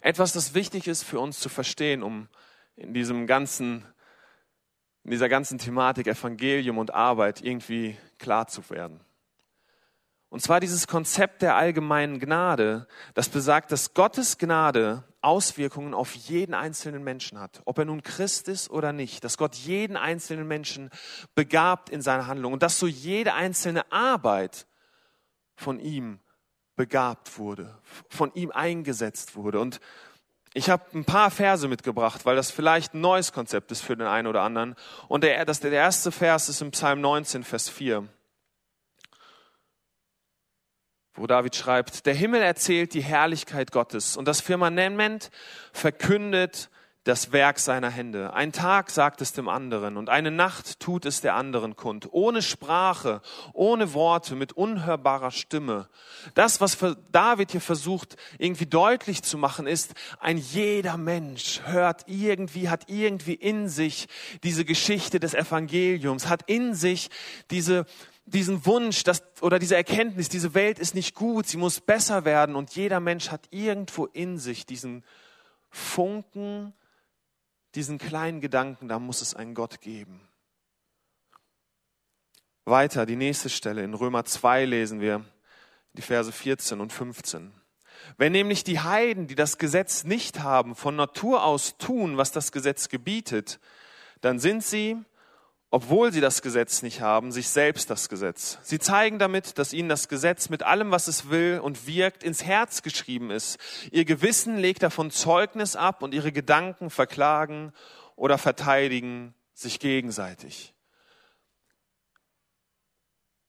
Etwas, 0.00 0.32
das 0.32 0.54
wichtig 0.54 0.88
ist 0.88 1.04
für 1.04 1.20
uns 1.20 1.38
zu 1.38 1.48
verstehen, 1.48 2.02
um 2.02 2.28
in 2.76 2.94
diesem 2.94 3.26
ganzen, 3.26 3.84
in 5.04 5.12
dieser 5.12 5.28
ganzen 5.28 5.58
Thematik 5.58 6.06
Evangelium 6.06 6.78
und 6.78 6.94
Arbeit 6.94 7.42
irgendwie 7.42 7.96
klar 8.18 8.48
zu 8.48 8.68
werden. 8.70 9.00
Und 10.30 10.42
zwar 10.42 10.60
dieses 10.60 10.86
Konzept 10.86 11.40
der 11.40 11.56
allgemeinen 11.56 12.18
Gnade, 12.18 12.86
das 13.14 13.28
besagt, 13.28 13.72
dass 13.72 13.94
Gottes 13.94 14.36
Gnade 14.36 15.04
Auswirkungen 15.20 15.94
auf 15.94 16.14
jeden 16.14 16.54
einzelnen 16.54 17.02
Menschen 17.02 17.40
hat, 17.40 17.62
ob 17.64 17.78
er 17.78 17.86
nun 17.86 18.02
Christ 18.02 18.46
ist 18.48 18.70
oder 18.70 18.92
nicht, 18.92 19.24
dass 19.24 19.38
Gott 19.38 19.56
jeden 19.56 19.96
einzelnen 19.96 20.46
Menschen 20.46 20.90
begabt 21.34 21.90
in 21.90 22.02
seiner 22.02 22.26
Handlung 22.26 22.52
und 22.52 22.62
dass 22.62 22.78
so 22.78 22.86
jede 22.86 23.34
einzelne 23.34 23.90
Arbeit 23.90 24.66
von 25.56 25.80
ihm 25.80 26.20
begabt 26.76 27.38
wurde, 27.38 27.78
von 28.08 28.32
ihm 28.34 28.52
eingesetzt 28.52 29.34
wurde. 29.34 29.58
Und 29.58 29.80
ich 30.54 30.70
habe 30.70 30.84
ein 30.94 31.04
paar 31.04 31.30
Verse 31.30 31.66
mitgebracht, 31.66 32.24
weil 32.24 32.36
das 32.36 32.50
vielleicht 32.50 32.94
ein 32.94 33.00
neues 33.00 33.32
Konzept 33.32 33.72
ist 33.72 33.80
für 33.80 33.96
den 33.96 34.06
einen 34.06 34.28
oder 34.28 34.42
anderen. 34.42 34.76
Und 35.08 35.24
der, 35.24 35.44
das, 35.44 35.60
der 35.60 35.72
erste 35.72 36.12
Vers 36.12 36.48
ist 36.48 36.62
im 36.62 36.70
Psalm 36.70 37.00
19, 37.00 37.42
Vers 37.44 37.68
4. 37.68 38.08
wo 41.18 41.26
David 41.26 41.56
schreibt, 41.56 42.06
der 42.06 42.14
Himmel 42.14 42.42
erzählt 42.42 42.94
die 42.94 43.02
Herrlichkeit 43.02 43.72
Gottes 43.72 44.16
und 44.16 44.28
das 44.28 44.40
Firmament 44.40 45.30
verkündet 45.72 46.70
das 47.08 47.32
Werk 47.32 47.58
seiner 47.58 47.88
Hände. 47.88 48.34
Ein 48.34 48.52
Tag 48.52 48.90
sagt 48.90 49.22
es 49.22 49.32
dem 49.32 49.48
anderen 49.48 49.96
und 49.96 50.10
eine 50.10 50.30
Nacht 50.30 50.78
tut 50.78 51.06
es 51.06 51.22
der 51.22 51.36
anderen 51.36 51.74
kund, 51.74 52.08
ohne 52.10 52.42
Sprache, 52.42 53.22
ohne 53.54 53.94
Worte, 53.94 54.36
mit 54.36 54.52
unhörbarer 54.52 55.30
Stimme. 55.30 55.88
Das, 56.34 56.60
was 56.60 56.76
David 57.10 57.52
hier 57.52 57.62
versucht 57.62 58.16
irgendwie 58.36 58.66
deutlich 58.66 59.22
zu 59.22 59.38
machen, 59.38 59.66
ist, 59.66 59.94
ein 60.20 60.36
jeder 60.36 60.98
Mensch 60.98 61.62
hört 61.64 62.02
irgendwie, 62.08 62.68
hat 62.68 62.84
irgendwie 62.88 63.34
in 63.34 63.68
sich 63.68 64.08
diese 64.42 64.66
Geschichte 64.66 65.18
des 65.18 65.32
Evangeliums, 65.32 66.28
hat 66.28 66.42
in 66.46 66.74
sich 66.74 67.08
diese 67.50 67.86
diesen 68.28 68.66
Wunsch 68.66 69.02
dass, 69.04 69.22
oder 69.40 69.58
diese 69.58 69.76
Erkenntnis, 69.76 70.28
diese 70.28 70.54
Welt 70.54 70.78
ist 70.78 70.94
nicht 70.94 71.14
gut, 71.14 71.46
sie 71.46 71.56
muss 71.56 71.80
besser 71.80 72.24
werden 72.24 72.56
und 72.56 72.74
jeder 72.74 73.00
Mensch 73.00 73.30
hat 73.30 73.48
irgendwo 73.50 74.06
in 74.06 74.38
sich 74.38 74.66
diesen 74.66 75.04
Funken, 75.70 76.72
diesen 77.74 77.98
kleinen 77.98 78.40
Gedanken, 78.40 78.88
da 78.88 78.98
muss 78.98 79.20
es 79.20 79.34
einen 79.34 79.54
Gott 79.54 79.80
geben. 79.80 80.28
Weiter, 82.64 83.06
die 83.06 83.16
nächste 83.16 83.48
Stelle 83.48 83.82
in 83.82 83.94
Römer 83.94 84.24
2 84.24 84.64
lesen 84.66 85.00
wir 85.00 85.24
die 85.94 86.02
Verse 86.02 86.30
14 86.30 86.80
und 86.80 86.92
15. 86.92 87.52
Wenn 88.16 88.32
nämlich 88.32 88.62
die 88.62 88.80
Heiden, 88.80 89.26
die 89.26 89.34
das 89.34 89.58
Gesetz 89.58 90.04
nicht 90.04 90.40
haben, 90.40 90.74
von 90.74 90.94
Natur 90.96 91.44
aus 91.44 91.78
tun, 91.78 92.16
was 92.16 92.30
das 92.30 92.52
Gesetz 92.52 92.88
gebietet, 92.88 93.58
dann 94.20 94.38
sind 94.38 94.62
sie 94.62 94.96
obwohl 95.70 96.12
sie 96.12 96.20
das 96.20 96.40
Gesetz 96.40 96.82
nicht 96.82 97.00
haben, 97.02 97.30
sich 97.30 97.48
selbst 97.48 97.90
das 97.90 98.08
Gesetz. 98.08 98.58
Sie 98.62 98.78
zeigen 98.78 99.18
damit, 99.18 99.58
dass 99.58 99.74
ihnen 99.74 99.88
das 99.88 100.08
Gesetz 100.08 100.48
mit 100.48 100.62
allem, 100.62 100.90
was 100.90 101.08
es 101.08 101.28
will 101.28 101.60
und 101.62 101.86
wirkt, 101.86 102.22
ins 102.22 102.42
Herz 102.42 102.82
geschrieben 102.82 103.30
ist. 103.30 103.58
Ihr 103.90 104.06
Gewissen 104.06 104.56
legt 104.56 104.82
davon 104.82 105.10
Zeugnis 105.10 105.76
ab 105.76 106.02
und 106.02 106.14
ihre 106.14 106.32
Gedanken 106.32 106.88
verklagen 106.88 107.72
oder 108.16 108.38
verteidigen 108.38 109.34
sich 109.52 109.78
gegenseitig. 109.78 110.74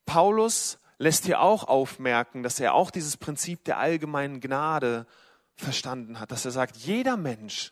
Paulus 0.06 0.80
lässt 0.98 1.26
hier 1.26 1.40
auch 1.40 1.64
aufmerken, 1.64 2.44
dass 2.44 2.60
er 2.60 2.74
auch 2.74 2.92
dieses 2.92 3.16
Prinzip 3.16 3.64
der 3.64 3.78
allgemeinen 3.78 4.42
Gnade 4.42 5.08
verstanden 5.56 6.20
hat, 6.20 6.32
dass 6.32 6.46
er 6.46 6.52
sagt, 6.52 6.76
jeder 6.78 7.16
Mensch 7.16 7.72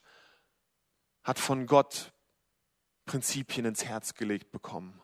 hat 1.24 1.40
von 1.40 1.66
Gott 1.66 2.14
Prinzipien 3.08 3.66
ins 3.66 3.86
Herz 3.86 4.14
gelegt 4.14 4.52
bekommen. 4.52 5.02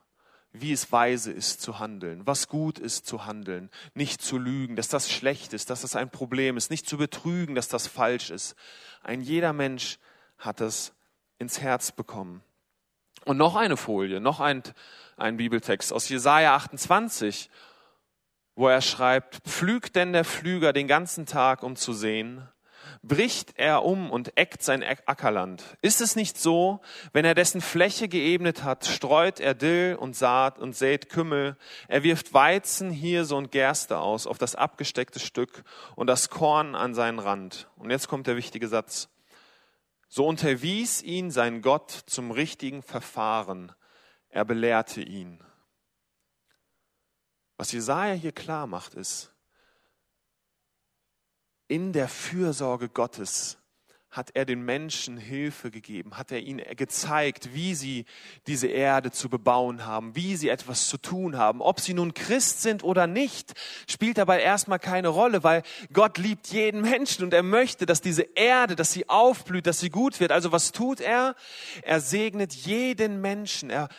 Wie 0.52 0.72
es 0.72 0.92
weise 0.92 1.32
ist 1.32 1.62
zu 1.62 1.80
handeln, 1.80 2.28
was 2.28 2.48
gut 2.48 2.78
ist 2.78 3.08
zu 3.08 3.26
handeln, 3.26 3.72
nicht 3.96 4.22
zu 4.22 4.38
lügen, 4.38 4.76
dass 4.76 4.88
das 4.88 5.12
schlecht 5.12 5.52
ist, 5.54 5.72
dass 5.72 5.82
das 5.82 5.96
ein 5.96 6.12
Problem 6.12 6.58
ist, 6.58 6.70
nicht 6.70 6.88
zu 6.88 6.98
betrügen, 6.98 7.56
dass 7.56 7.70
das 7.70 7.88
falsch 7.88 8.30
ist. 8.30 8.56
Ein 9.02 9.22
jeder 9.22 9.52
Mensch 9.52 9.98
hat 10.38 10.62
das 10.62 10.94
ins 11.40 11.60
Herz 11.60 11.92
bekommen. 11.92 12.44
Und 13.26 13.38
noch 13.38 13.56
eine 13.56 13.78
Folie, 13.78 14.20
noch 14.20 14.40
ein, 14.40 14.62
ein 15.18 15.38
Bibeltext 15.38 15.92
aus 15.92 16.08
Jesaja 16.10 16.56
28, 16.56 17.50
wo 18.56 18.68
er 18.68 18.82
schreibt, 18.82 19.38
pflügt 19.48 19.96
denn 19.96 20.14
der 20.14 20.26
Flüger 20.26 20.72
den 20.72 20.88
ganzen 20.88 21.26
Tag, 21.26 21.64
um 21.64 21.76
zu 21.76 21.94
sehen? 21.94 22.48
Bricht 23.04 23.60
er 23.60 23.84
um 23.84 24.10
und 24.10 24.38
eckt 24.38 24.64
sein 24.64 24.82
Ackerland. 24.82 25.78
Ist 25.82 26.00
es 26.00 26.16
nicht 26.16 26.40
so, 26.40 26.80
wenn 27.12 27.26
er 27.26 27.36
dessen 27.36 27.60
Fläche 27.60 28.08
geebnet 28.08 28.64
hat, 28.64 28.86
streut 28.86 29.42
er 29.42 29.54
Dill 29.54 29.98
und 30.00 30.16
Saat 30.16 30.58
und 30.58 30.76
sät 30.76 31.10
Kümmel, 31.10 31.58
er 31.90 32.04
wirft 32.04 32.34
Weizen, 32.34 32.92
Hirse 32.92 33.36
und 33.36 33.52
Gerste 33.52 34.00
aus 34.00 34.26
auf 34.26 34.38
das 34.38 34.56
abgesteckte 34.56 35.20
Stück 35.20 35.64
und 35.96 36.08
das 36.08 36.30
Korn 36.30 36.76
an 36.76 36.94
seinen 36.94 37.20
Rand. 37.20 37.70
Und 37.76 37.92
jetzt 37.92 38.08
kommt 38.08 38.26
der 38.26 38.38
wichtige 38.38 38.70
Satz. 38.70 39.10
So 40.08 40.26
unterwies 40.26 41.02
ihn 41.02 41.30
sein 41.30 41.62
Gott 41.62 41.92
zum 41.92 42.32
richtigen 42.32 42.84
Verfahren. 42.84 43.74
Er 44.30 44.46
belehrte 44.46 45.02
ihn. 45.02 45.44
Was 47.58 47.72
Jesaja 47.72 48.14
hier 48.14 48.32
klar 48.32 48.66
macht, 48.66 48.94
ist, 48.94 49.33
in 51.74 51.92
der 51.92 52.08
Fürsorge 52.08 52.88
Gottes 52.88 53.58
hat 54.12 54.30
er 54.36 54.46
den 54.46 54.62
Menschen 54.62 55.18
Hilfe 55.18 55.72
gegeben, 55.72 56.20
hat 56.20 56.32
er 56.32 56.40
ihnen 56.40 56.64
gezeigt, 56.76 57.56
wie 57.56 57.74
sie 57.74 58.06
diese 58.46 58.68
Erde 58.68 59.10
zu 59.10 59.28
bebauen 59.28 59.84
haben, 59.88 60.16
wie 60.16 60.36
sie 60.36 60.50
etwas 60.50 60.88
zu 60.88 61.00
tun 61.00 61.36
haben. 61.36 61.62
Ob 61.62 61.80
sie 61.80 61.96
nun 61.96 62.14
Christ 62.14 62.62
sind 62.62 62.84
oder 62.84 63.08
nicht, 63.08 63.54
spielt 63.90 64.20
dabei 64.20 64.44
erstmal 64.44 64.78
keine 64.78 65.08
Rolle, 65.08 65.44
weil 65.44 65.64
Gott 65.92 66.20
liebt 66.20 66.46
jeden 66.50 66.82
Menschen 66.82 67.24
und 67.26 67.34
er 67.34 67.42
möchte, 67.42 67.88
dass 67.88 68.02
diese 68.02 68.22
Erde, 68.36 68.76
dass 68.76 68.92
sie 68.92 69.10
aufblüht, 69.10 69.66
dass 69.66 69.80
sie 69.80 69.90
gut 69.90 70.20
wird. 70.20 70.32
Also 70.32 70.52
was 70.52 70.74
tut 70.74 71.02
er? 71.02 71.34
Er 71.82 72.02
segnet 72.02 72.54
jeden 72.54 73.20
Menschen. 73.20 73.72
Er 73.72 73.90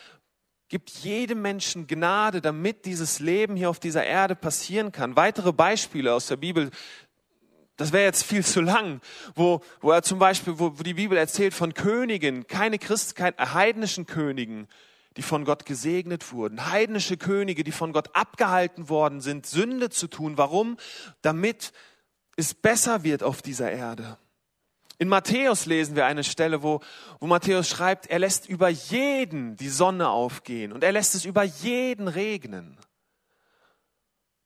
gibt 0.67 0.89
jedem 0.89 1.41
Menschen 1.41 1.87
Gnade, 1.87 2.41
damit 2.41 2.85
dieses 2.85 3.19
Leben 3.19 3.55
hier 3.55 3.69
auf 3.69 3.79
dieser 3.79 4.05
Erde 4.05 4.35
passieren 4.35 4.91
kann. 4.91 5.15
Weitere 5.15 5.53
Beispiele 5.53 6.13
aus 6.13 6.27
der 6.27 6.37
Bibel 6.37 6.71
das 7.77 7.91
wäre 7.91 8.05
jetzt 8.05 8.23
viel 8.23 8.43
zu 8.45 8.61
lang, 8.61 9.01
wo, 9.35 9.61
wo 9.81 9.91
er 9.91 10.01
zum 10.01 10.19
Beispiel, 10.19 10.57
wo, 10.59 10.77
wo 10.77 10.83
die 10.83 10.93
Bibel 10.93 11.17
erzählt 11.17 11.53
von 11.53 11.73
Königen, 11.73 12.47
keine 12.47 12.79
Christen, 12.79 13.15
keine 13.15 13.37
äh, 13.37 13.47
heidnischen 13.47 14.05
Königen, 14.05 14.67
die 15.17 15.21
von 15.21 15.45
Gott 15.45 15.65
gesegnet 15.65 16.31
wurden, 16.31 16.69
heidnische 16.69 17.17
Könige, 17.17 17.63
die 17.63 17.71
von 17.71 17.93
Gott 17.93 18.15
abgehalten 18.15 18.89
worden 18.89 19.21
sind, 19.21 19.45
Sünde 19.45 19.89
zu 19.89 20.07
tun. 20.07 20.37
Warum? 20.37 20.77
Damit 21.21 21.73
es 22.37 22.53
besser 22.53 23.03
wird 23.03 23.23
auf 23.23 23.41
dieser 23.41 23.71
Erde. 23.71 24.17
In 24.97 25.09
Matthäus 25.09 25.65
lesen 25.65 25.95
wir 25.95 26.05
eine 26.05 26.23
Stelle, 26.23 26.63
wo, 26.63 26.79
wo 27.19 27.27
Matthäus 27.27 27.67
schreibt, 27.67 28.07
er 28.07 28.19
lässt 28.19 28.47
über 28.47 28.69
jeden 28.69 29.57
die 29.57 29.69
Sonne 29.69 30.09
aufgehen 30.09 30.71
und 30.71 30.83
er 30.83 30.93
lässt 30.93 31.15
es 31.15 31.25
über 31.25 31.43
jeden 31.43 32.07
regnen. 32.07 32.77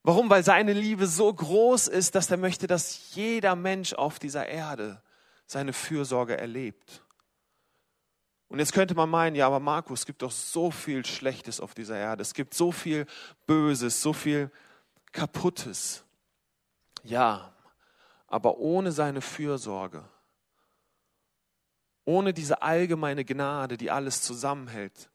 Warum? 0.09 0.27
Weil 0.31 0.43
seine 0.43 0.73
Liebe 0.73 1.05
so 1.05 1.31
groß 1.31 1.87
ist, 1.87 2.15
dass 2.15 2.31
er 2.31 2.37
möchte, 2.37 2.65
dass 2.65 3.13
jeder 3.13 3.55
Mensch 3.55 3.93
auf 3.93 4.17
dieser 4.17 4.47
Erde 4.47 5.03
seine 5.45 5.71
Fürsorge 5.71 6.35
erlebt. 6.35 7.03
Und 8.47 8.57
jetzt 8.57 8.73
könnte 8.73 8.95
man 8.95 9.07
meinen, 9.07 9.35
ja, 9.35 9.45
aber 9.45 9.59
Markus, 9.59 9.99
es 9.99 10.05
gibt 10.07 10.23
doch 10.23 10.31
so 10.31 10.71
viel 10.71 11.05
Schlechtes 11.05 11.59
auf 11.59 11.75
dieser 11.75 11.95
Erde. 11.95 12.23
Es 12.23 12.33
gibt 12.33 12.55
so 12.55 12.71
viel 12.71 13.05
Böses, 13.45 14.01
so 14.01 14.11
viel 14.11 14.49
Kaputtes. 15.11 16.03
Ja, 17.03 17.53
aber 18.25 18.57
ohne 18.57 18.91
seine 18.91 19.21
Fürsorge, 19.21 20.03
ohne 22.03 22.33
diese 22.33 22.63
allgemeine 22.63 23.25
Gnade, 23.25 23.77
die 23.77 23.91
alles 23.91 24.23
zusammenhält, 24.23 25.11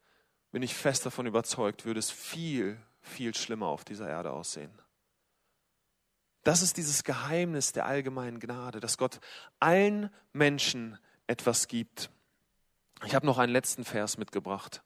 bin 0.52 0.62
ich 0.62 0.72
fest 0.72 1.04
davon 1.04 1.26
überzeugt, 1.26 1.85
würde 1.85 1.98
es 1.98 2.12
viel, 2.12 2.80
viel 3.00 3.35
schlimmer 3.35 3.66
auf 3.66 3.85
dieser 3.85 4.09
Erde 4.09 4.30
aussehen. 4.30 4.70
Das 6.44 6.61
ist 6.61 6.76
dieses 6.76 7.04
Geheimnis 7.04 7.72
der 7.72 7.87
allgemeinen 7.87 8.38
Gnade, 8.38 8.78
dass 8.78 8.98
Gott 8.98 9.18
allen 9.61 10.11
Menschen 10.33 10.98
etwas 11.26 11.68
gibt. 11.68 12.11
Ich 13.07 13.14
habe 13.14 13.26
noch 13.26 13.38
einen 13.38 13.52
letzten 13.52 13.85
Vers 13.85 14.18
mitgebracht 14.18 14.83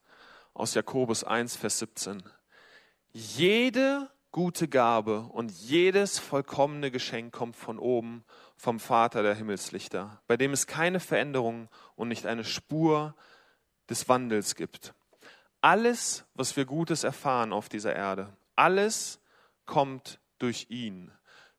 aus 0.55 0.75
Jakobus 0.75 1.25
1, 1.25 1.57
Vers 1.57 1.81
17. 1.81 2.23
Jede 3.12 4.09
gute 4.31 4.68
Gabe 4.68 5.21
und 5.21 5.51
jedes 5.51 6.21
vollkommene 6.21 6.92
Geschenk 6.92 7.35
kommt 7.35 7.57
von 7.57 7.79
oben, 7.79 8.25
vom 8.57 8.79
Vater 8.79 9.25
der 9.25 9.35
Himmelslichter, 9.35 10.23
bei 10.29 10.37
dem 10.37 10.53
es 10.53 10.68
keine 10.68 11.01
Veränderung 11.01 11.68
und 11.97 12.09
nicht 12.09 12.27
eine 12.27 12.44
Spur 12.44 13.16
des 13.90 14.09
Wandels 14.09 14.55
gibt. 14.55 14.94
Alles, 15.61 16.25
was 16.35 16.57
wir 16.57 16.66
Gutes 16.66 17.03
erfahren 17.03 17.53
auf 17.53 17.68
dieser 17.68 17.97
Erde, 17.97 18.33
alles 18.55 19.21
kommt 19.66 20.21
durch 20.38 20.66
ihn. 20.68 21.11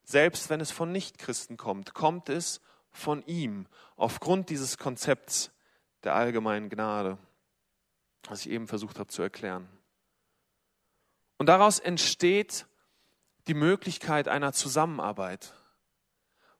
Selbst 0.10 0.50
wenn 0.50 0.60
es 0.60 0.72
von 0.72 0.92
Nichtchristen 0.92 1.56
kommt, 1.56 1.94
kommt 1.94 2.30
es 2.30 2.62
von 2.90 3.24
ihm 3.28 3.68
aufgrund 3.96 4.50
dieses 4.50 4.80
Konzepts 4.80 5.52
der 6.04 6.16
allgemeinen 6.16 6.68
Gnade, 6.68 7.20
was 8.24 8.44
ich 8.44 8.52
eben 8.52 8.68
versucht 8.68 8.98
habe 8.98 9.10
zu 9.10 9.22
erklären. 9.22 9.70
Und 11.38 11.46
daraus 11.46 11.78
entsteht 11.78 12.66
die 13.48 13.54
Möglichkeit 13.54 14.28
einer 14.28 14.52
Zusammenarbeit, 14.52 15.54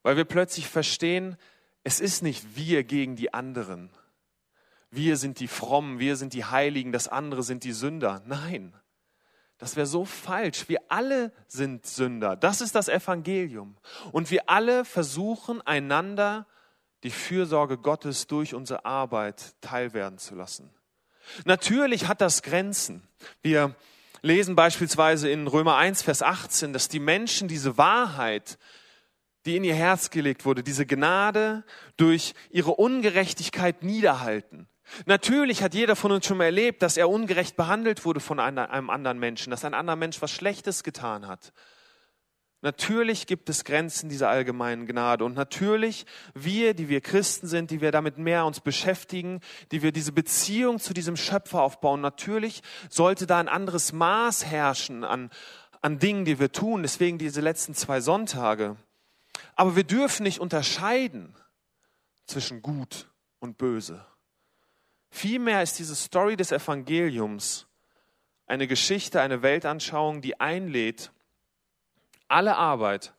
weil 0.04 0.16
wir 0.16 0.26
plötzlich 0.26 0.68
verstehen, 0.68 1.36
es 1.84 2.00
ist 2.00 2.22
nicht 2.22 2.56
wir 2.56 2.84
gegen 2.84 3.16
die 3.16 3.34
anderen. 3.34 3.90
Wir 4.92 5.18
sind 5.18 5.40
die 5.40 5.48
Frommen, 5.48 5.98
wir 5.98 6.18
sind 6.18 6.34
die 6.34 6.46
Heiligen, 6.46 6.92
das 6.92 7.08
andere 7.08 7.42
sind 7.42 7.64
die 7.64 7.74
Sünder. 7.74 8.22
Nein, 8.28 8.76
das 9.60 9.76
wäre 9.76 9.86
so 9.86 10.06
falsch. 10.06 10.70
Wir 10.70 10.80
alle 10.88 11.34
sind 11.48 11.86
Sünder. 11.86 12.36
Das 12.38 12.62
ist 12.62 12.76
das 12.76 12.88
Evangelium. 12.88 13.76
Und 14.12 14.32
wir 14.32 14.50
alle 14.50 14.86
versuchen 14.86 15.62
einander 15.62 16.48
die 17.04 17.12
Fürsorge 17.12 17.78
Gottes 17.78 18.28
durch 18.28 18.56
unsere 18.56 18.86
Arbeit 18.86 19.56
teilwerden 19.62 20.18
zu 20.18 20.36
lassen. 20.36 20.70
Natürlich 21.44 22.08
hat 22.08 22.22
das 22.22 22.42
Grenzen. 22.42 23.08
Wir 23.42 23.76
lesen 24.22 24.56
beispielsweise 24.56 25.30
in 25.30 25.46
Römer 25.48 25.76
1, 25.76 26.02
Vers 26.02 26.24
18, 26.24 26.72
dass 26.72 26.88
die 26.88 27.00
Menschen 27.00 27.50
diese 27.50 27.78
Wahrheit, 27.78 28.58
die 29.46 29.58
in 29.58 29.66
ihr 29.66 29.76
Herz 29.76 30.10
gelegt 30.10 30.46
wurde, 30.46 30.64
diese 30.64 30.86
Gnade 30.86 31.64
durch 31.98 32.34
ihre 32.50 32.72
Ungerechtigkeit 32.72 33.84
niederhalten. 33.84 34.68
Natürlich 35.06 35.64
hat 35.64 35.74
jeder 35.74 35.96
von 35.96 36.12
uns 36.12 36.26
schon 36.26 36.38
mal 36.38 36.46
erlebt, 36.46 36.82
dass 36.82 36.98
er 36.98 37.10
ungerecht 37.10 37.56
behandelt 37.56 38.06
wurde 38.06 38.20
von 38.20 38.40
einem 38.40 38.90
anderen 38.90 39.20
Menschen, 39.20 39.52
dass 39.52 39.66
ein 39.66 39.74
anderer 39.74 39.96
Mensch 39.96 40.22
was 40.22 40.32
Schlechtes 40.32 40.84
getan 40.84 41.28
hat. 41.28 41.54
Natürlich 42.62 43.26
gibt 43.26 43.50
es 43.50 43.64
Grenzen 43.64 44.10
dieser 44.10 44.28
allgemeinen 44.28 44.86
Gnade 44.86 45.24
und 45.24 45.34
natürlich 45.34 46.06
wir, 46.34 46.74
die 46.74 46.90
wir 46.90 47.00
Christen 47.00 47.48
sind, 47.48 47.72
die 47.72 47.80
wir 47.80 47.92
damit 47.92 48.18
mehr 48.18 48.46
uns 48.46 48.60
beschäftigen, 48.60 49.40
die 49.72 49.82
wir 49.82 49.94
diese 49.94 50.12
Beziehung 50.12 50.78
zu 50.78 50.94
diesem 50.94 51.16
Schöpfer 51.16 51.62
aufbauen, 51.62 52.02
natürlich 52.02 52.62
sollte 52.90 53.28
da 53.28 53.40
ein 53.40 53.48
anderes 53.48 53.94
Maß 53.94 54.46
herrschen 54.46 55.06
an, 55.06 55.30
an 55.82 56.00
Dingen, 56.00 56.26
die 56.26 56.38
wir 56.40 56.52
tun. 56.52 56.82
Deswegen 56.84 57.18
diese 57.18 57.40
letzten 57.40 57.76
zwei 57.76 58.02
Sonntage. 58.02 58.76
Aber 59.56 59.78
wir 59.78 59.86
dürfen 59.86 60.24
nicht 60.24 60.40
unterscheiden 60.40 61.36
zwischen 62.26 62.62
gut 62.62 63.10
und 63.40 63.58
böse. 63.58 64.06
Vielmehr 65.10 65.64
ist 65.64 65.80
diese 65.80 65.96
Story 65.96 66.36
des 66.36 66.52
Evangeliums 66.52 67.68
eine 68.46 68.68
Geschichte, 68.68 69.22
eine 69.22 69.42
Weltanschauung, 69.42 70.22
die 70.22 70.40
einlädt, 70.40 71.12
alle 72.28 72.58
Arbeit 72.58 73.16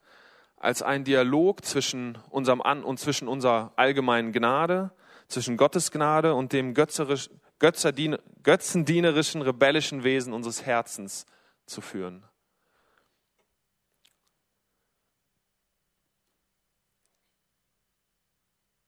als 0.57 0.83
ein 0.83 1.05
Dialog 1.05 1.64
zwischen 1.64 2.18
unserem 2.31 2.61
An 2.61 2.85
und 2.85 2.98
zwischen 2.98 3.29
unserer 3.29 3.72
allgemeinen 3.76 4.33
Gnade, 4.33 4.92
zwischen 5.26 5.57
Gottes 5.57 5.90
Gnade 5.90 6.35
und 6.35 6.53
dem 6.53 6.74
götzendienerischen, 6.74 9.42
rebellischen 9.42 10.05
Wesen 10.05 10.33
unseres 10.33 10.66
Herzens 10.66 11.26
zu 11.66 11.81
führen. 11.81 12.24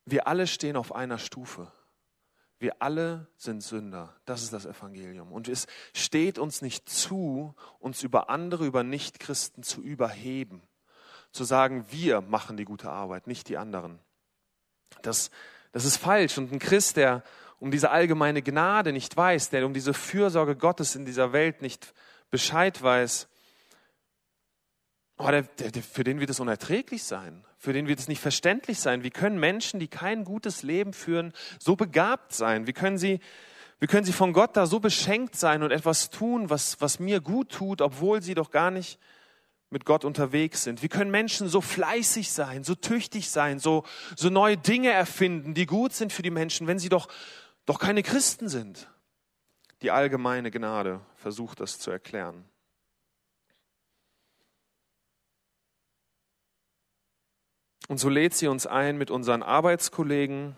Wir 0.05 0.27
alle 0.27 0.47
stehen 0.47 0.77
auf 0.77 0.95
einer 0.95 1.19
Stufe. 1.19 1.73
Wir 2.62 2.77
alle 2.79 3.27
sind 3.37 3.61
Sünder. 3.61 4.14
Das 4.25 4.44
ist 4.44 4.53
das 4.53 4.66
Evangelium. 4.66 5.33
Und 5.33 5.48
es 5.48 5.66
steht 5.94 6.38
uns 6.38 6.62
nicht 6.62 6.88
zu, 6.88 7.57
uns 7.81 8.05
über 8.05 8.31
andere, 8.31 8.64
über 8.66 8.85
Nichtchristen 8.85 9.64
zu 9.64 9.83
überheben. 9.83 10.62
Zu 11.33 11.42
sagen, 11.42 11.85
wir 11.90 12.20
machen 12.20 12.57
die 12.57 12.64
gute 12.64 12.88
Arbeit, 12.88 13.27
nicht 13.27 13.48
die 13.48 13.59
anderen. 13.59 13.98
Das, 15.03 15.33
das 15.72 15.85
ist 15.85 15.96
falsch. 15.96 16.38
Und 16.38 16.53
ein 16.53 16.61
Christ, 16.61 16.98
der 16.98 17.25
um 17.59 17.72
diese 17.72 17.90
allgemeine 17.90 18.42
Gnade 18.42 18.92
nicht 18.92 19.16
weiß, 19.16 19.51
der 19.51 19.66
um 19.66 19.75
diese 19.75 19.92
Fürsorge 19.92 20.55
Gottes 20.55 20.94
in 20.94 21.05
dieser 21.05 21.33
Welt 21.33 21.62
nicht 21.62 21.92
Bescheid 22.31 22.81
weiß, 22.81 23.27
oh, 25.18 25.31
der, 25.31 25.42
der, 25.42 25.83
für 25.83 26.05
den 26.05 26.20
wird 26.20 26.31
es 26.31 26.40
unerträglich 26.40 27.05
sein. 27.05 27.44
Für 27.59 27.72
den 27.72 27.87
wird 27.87 27.98
es 27.98 28.09
nicht 28.09 28.20
verständlich 28.20 28.81
sein. 28.81 29.05
Wie 29.05 29.11
können 29.11 29.38
Menschen, 29.38 29.81
die 29.81 29.88
kein 29.88 30.25
gutes 30.25 30.62
Leben 30.62 30.92
führen, 30.92 31.33
so 31.59 31.77
begabt 31.77 32.33
sein? 32.33 32.66
Wie 32.66 32.72
können 32.72 32.98
sie, 32.98 33.20
wie 33.79 33.87
können 33.87 34.05
sie 34.05 34.12
von 34.12 34.33
Gott 34.33 34.57
da 34.57 34.66
so 34.66 34.81
beschenkt 34.81 35.37
sein 35.37 35.62
und 35.62 35.70
etwas 35.70 36.11
tun, 36.11 36.51
was, 36.51 36.81
was 36.81 36.98
mir 36.98 37.20
gut 37.20 37.51
tut, 37.51 37.81
obwohl 37.81 38.22
sie 38.22 38.35
doch 38.35 38.51
gar 38.51 38.70
nicht 38.70 38.98
mit 39.70 39.85
Gott 39.85 40.05
unterwegs 40.05 40.64
sind? 40.64 40.83
Wie 40.83 40.88
können 40.88 41.11
Menschen 41.11 41.48
so 41.48 41.61
fleißig 41.61 42.31
sein, 42.31 42.64
so 42.64 42.75
tüchtig 42.75 43.31
sein, 43.31 43.59
so, 43.59 43.85
so 44.16 44.29
neue 44.29 44.57
Dinge 44.57 44.90
erfinden, 44.90 45.55
die 45.55 45.66
gut 45.66 45.92
sind 45.92 46.12
für 46.12 46.22
die 46.22 46.31
Menschen, 46.31 46.66
wenn 46.66 46.79
sie 46.79 46.88
doch, 46.88 47.09
doch 47.64 47.79
keine 47.79 48.03
Christen 48.03 48.48
sind? 48.48 48.88
Die 49.83 49.90
allgemeine 49.90 50.51
Gnade 50.51 51.01
versucht 51.16 51.61
das 51.61 51.79
zu 51.79 51.90
erklären. 51.90 52.44
Und 57.88 57.99
so 57.99 58.09
lädt 58.09 58.35
sie 58.35 58.49
uns 58.49 58.66
ein, 58.66 58.97
mit 58.97 59.11
unseren 59.11 59.42
Arbeitskollegen, 59.42 60.57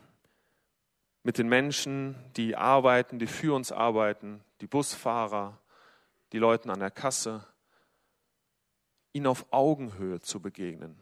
mit 1.22 1.38
den 1.38 1.48
Menschen, 1.48 2.16
die 2.36 2.54
arbeiten, 2.54 3.18
die 3.18 3.26
für 3.26 3.54
uns 3.54 3.72
arbeiten, 3.72 4.44
die 4.60 4.66
Busfahrer, 4.66 5.58
die 6.32 6.38
Leute 6.38 6.70
an 6.70 6.80
der 6.80 6.90
Kasse, 6.90 7.46
ihnen 9.12 9.26
auf 9.26 9.46
Augenhöhe 9.52 10.20
zu 10.20 10.40
begegnen, 10.40 11.00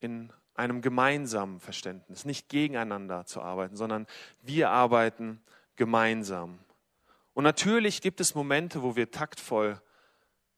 in 0.00 0.32
einem 0.54 0.82
gemeinsamen 0.82 1.60
Verständnis, 1.60 2.24
nicht 2.24 2.48
gegeneinander 2.48 3.24
zu 3.24 3.40
arbeiten, 3.40 3.76
sondern 3.76 4.06
wir 4.42 4.70
arbeiten 4.70 5.40
gemeinsam. 5.76 6.58
Und 7.32 7.44
natürlich 7.44 8.02
gibt 8.02 8.20
es 8.20 8.34
Momente, 8.34 8.82
wo 8.82 8.96
wir 8.96 9.10
taktvoll 9.10 9.80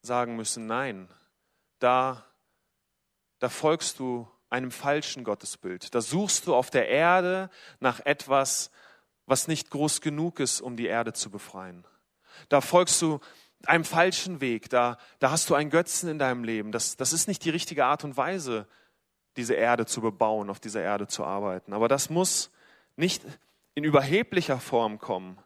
sagen 0.01 0.35
müssen, 0.35 0.65
nein, 0.65 1.07
da, 1.79 2.25
da 3.39 3.47
folgst 3.47 3.99
du 3.99 4.27
einem 4.53 4.69
falschen 4.69 5.23
Gottesbild. 5.23 5.95
Da 5.95 5.99
suchst 5.99 6.45
du 6.45 6.53
auf 6.53 6.69
der 6.69 6.87
Erde 6.87 7.49
nach 7.79 7.99
etwas, 8.05 8.69
was 9.25 9.47
nicht 9.47 9.71
groß 9.71 9.99
genug 9.99 10.39
ist, 10.39 10.61
um 10.61 10.77
die 10.77 10.85
Erde 10.85 11.11
zu 11.11 11.31
befreien. 11.31 11.85
Da 12.49 12.61
folgst 12.61 13.01
du 13.01 13.19
einem 13.65 13.83
falschen 13.83 14.41
Weg, 14.41 14.69
da, 14.69 14.97
da 15.17 15.31
hast 15.31 15.49
du 15.49 15.55
einen 15.55 15.71
Götzen 15.71 16.07
in 16.07 16.19
deinem 16.19 16.43
Leben. 16.43 16.71
Das, 16.71 16.97
das 16.97 17.13
ist 17.13 17.27
nicht 17.27 17.43
die 17.45 17.49
richtige 17.49 17.85
Art 17.85 18.03
und 18.03 18.15
Weise, 18.15 18.67
diese 19.37 19.55
Erde 19.55 19.87
zu 19.87 20.01
bebauen, 20.01 20.51
auf 20.51 20.59
dieser 20.59 20.83
Erde 20.83 21.07
zu 21.07 21.23
arbeiten. 21.23 21.73
Aber 21.73 21.87
das 21.87 22.11
muss 22.11 22.51
nicht 22.95 23.23
in 23.73 23.83
überheblicher 23.83 24.59
Form 24.59 24.99
kommen, 24.99 25.39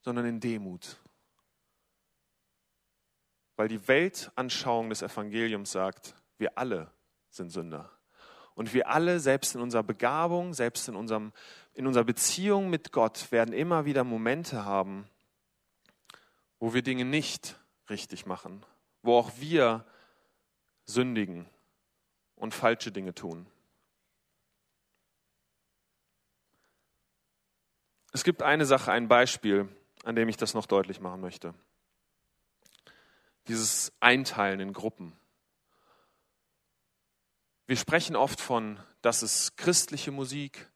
sondern 0.00 0.24
in 0.24 0.40
Demut. 0.40 0.96
Weil 3.56 3.68
die 3.68 3.86
Weltanschauung 3.86 4.88
des 4.88 5.02
Evangeliums 5.02 5.72
sagt, 5.72 6.14
wir 6.38 6.56
alle 6.56 6.90
sind 7.34 7.50
Sünder. 7.50 7.90
Und 8.54 8.74
wir 8.74 8.88
alle, 8.88 9.18
selbst 9.18 9.54
in 9.54 9.60
unserer 9.60 9.82
Begabung, 9.82 10.52
selbst 10.52 10.88
in, 10.88 10.96
unserem, 10.96 11.32
in 11.74 11.86
unserer 11.86 12.04
Beziehung 12.04 12.68
mit 12.68 12.92
Gott, 12.92 13.32
werden 13.32 13.54
immer 13.54 13.84
wieder 13.84 14.04
Momente 14.04 14.64
haben, 14.64 15.08
wo 16.58 16.74
wir 16.74 16.82
Dinge 16.82 17.04
nicht 17.04 17.58
richtig 17.88 18.26
machen, 18.26 18.64
wo 19.02 19.16
auch 19.16 19.30
wir 19.38 19.84
sündigen 20.84 21.46
und 22.36 22.54
falsche 22.54 22.92
Dinge 22.92 23.14
tun. 23.14 23.46
Es 28.12 28.24
gibt 28.24 28.42
eine 28.42 28.66
Sache, 28.66 28.92
ein 28.92 29.08
Beispiel, 29.08 29.68
an 30.04 30.14
dem 30.14 30.28
ich 30.28 30.36
das 30.36 30.52
noch 30.52 30.66
deutlich 30.66 31.00
machen 31.00 31.22
möchte. 31.22 31.54
Dieses 33.48 33.92
Einteilen 34.00 34.60
in 34.60 34.72
Gruppen. 34.74 35.14
Wir 37.66 37.76
sprechen 37.76 38.16
oft 38.16 38.40
von, 38.40 38.80
das 39.02 39.22
ist 39.22 39.56
christliche 39.56 40.10
Musik, 40.10 40.70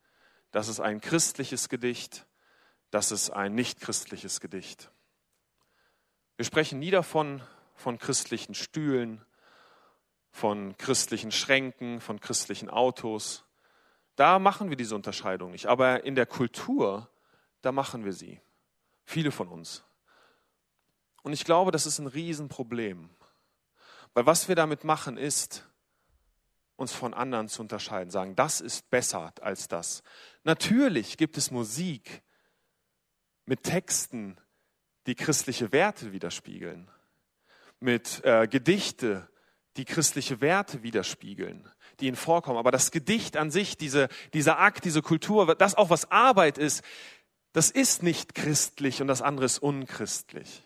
das 0.53 0.69
ist 0.69 0.81
ein 0.81 1.01
christliches 1.01 1.69
Gedicht, 1.69 2.27
das 2.91 3.11
ist 3.11 3.31
ein 3.31 3.55
nicht 3.55 3.81
christliches 3.81 4.41
Gedicht. 4.41 4.91
Wir 6.37 6.45
sprechen 6.45 6.79
nie 6.79 6.91
davon, 6.91 7.43
von 7.75 7.99
christlichen 7.99 8.55
Stühlen, 8.55 9.25
von 10.31 10.77
christlichen 10.77 11.33
Schränken, 11.33 12.01
von 12.01 12.21
christlichen 12.21 12.71
Autos. 12.71 13.45
Da 14.15 14.39
machen 14.39 14.71
wir 14.71 14.77
diese 14.77 14.95
Unterscheidung 14.95 15.51
nicht. 15.51 15.67
Aber 15.67 16.05
in 16.05 16.15
der 16.15 16.27
Kultur, 16.27 17.11
da 17.63 17.73
machen 17.73 18.05
wir 18.05 18.13
sie. 18.13 18.41
Viele 19.05 19.31
von 19.31 19.49
uns. 19.49 19.85
Und 21.23 21.33
ich 21.33 21.45
glaube, 21.45 21.71
das 21.71 21.87
ist 21.87 21.99
ein 21.99 22.07
Riesenproblem. 22.07 23.11
Weil 24.15 24.27
was 24.27 24.49
wir 24.49 24.55
damit 24.55 24.85
machen, 24.85 25.19
ist, 25.19 25.65
uns 26.77 26.93
von 26.93 27.15
anderen 27.15 27.49
zu 27.49 27.63
unterscheiden, 27.63 28.11
sagen, 28.11 28.37
das 28.37 28.61
ist 28.61 28.91
besser 28.91 29.33
als 29.41 29.69
das. 29.69 30.03
Natürlich 30.45 31.17
gibt 31.17 31.37
es 31.39 31.51
Musik 31.51 32.23
mit 33.47 33.63
Texten, 33.63 34.39
die 35.07 35.15
christliche 35.15 35.73
Werte 35.73 36.13
widerspiegeln, 36.13 36.91
mit 37.81 38.25
äh, 38.25 38.47
Gedichte, 38.49 39.29
die 39.77 39.85
christliche 39.85 40.41
Werte 40.41 40.83
widerspiegeln, 40.83 41.71
die 42.01 42.07
ihnen 42.07 42.17
vorkommen. 42.17 42.59
Aber 42.59 42.71
das 42.71 42.91
Gedicht 42.91 43.37
an 43.37 43.51
sich, 43.51 43.77
diese, 43.77 44.09
dieser 44.33 44.59
Akt, 44.59 44.85
diese 44.85 45.03
Kultur, 45.03 45.55
das 45.55 45.75
auch 45.75 45.91
was 45.91 46.11
Arbeit 46.11 46.59
ist, 46.59 46.83
das 47.53 47.71
ist 47.71 48.03
nicht 48.03 48.35
christlich 48.35 49.01
und 49.01 49.09
das 49.09 49.23
andere 49.23 49.47
ist 49.47 49.59
unchristlich. 49.59 50.63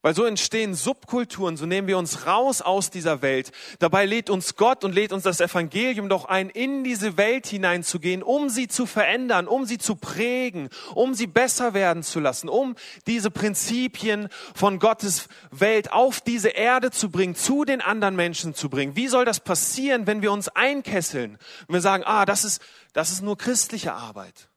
Weil 0.00 0.14
so 0.14 0.24
entstehen 0.24 0.74
Subkulturen, 0.74 1.56
so 1.56 1.66
nehmen 1.66 1.88
wir 1.88 1.98
uns 1.98 2.24
raus 2.24 2.62
aus 2.62 2.90
dieser 2.90 3.20
Welt. 3.20 3.50
Dabei 3.80 4.06
lädt 4.06 4.30
uns 4.30 4.54
Gott 4.54 4.84
und 4.84 4.94
lädt 4.94 5.12
uns 5.12 5.24
das 5.24 5.40
Evangelium 5.40 6.08
doch 6.08 6.26
ein, 6.26 6.50
in 6.50 6.84
diese 6.84 7.16
Welt 7.16 7.48
hineinzugehen, 7.48 8.22
um 8.22 8.48
sie 8.48 8.68
zu 8.68 8.86
verändern, 8.86 9.48
um 9.48 9.64
sie 9.66 9.76
zu 9.76 9.96
prägen, 9.96 10.68
um 10.94 11.14
sie 11.14 11.26
besser 11.26 11.74
werden 11.74 12.04
zu 12.04 12.20
lassen, 12.20 12.48
um 12.48 12.76
diese 13.08 13.32
Prinzipien 13.32 14.28
von 14.54 14.78
Gottes 14.78 15.28
Welt 15.50 15.92
auf 15.92 16.20
diese 16.20 16.50
Erde 16.50 16.92
zu 16.92 17.10
bringen, 17.10 17.34
zu 17.34 17.64
den 17.64 17.80
anderen 17.80 18.14
Menschen 18.14 18.54
zu 18.54 18.70
bringen. 18.70 18.94
Wie 18.94 19.08
soll 19.08 19.24
das 19.24 19.40
passieren, 19.40 20.06
wenn 20.06 20.22
wir 20.22 20.30
uns 20.30 20.48
einkesseln? 20.48 21.38
Wenn 21.66 21.74
wir 21.74 21.80
sagen, 21.80 22.04
ah, 22.06 22.24
das 22.24 22.44
ist, 22.44 22.62
das 22.92 23.10
ist 23.10 23.22
nur 23.22 23.36
christliche 23.36 23.94
Arbeit. 23.94 24.48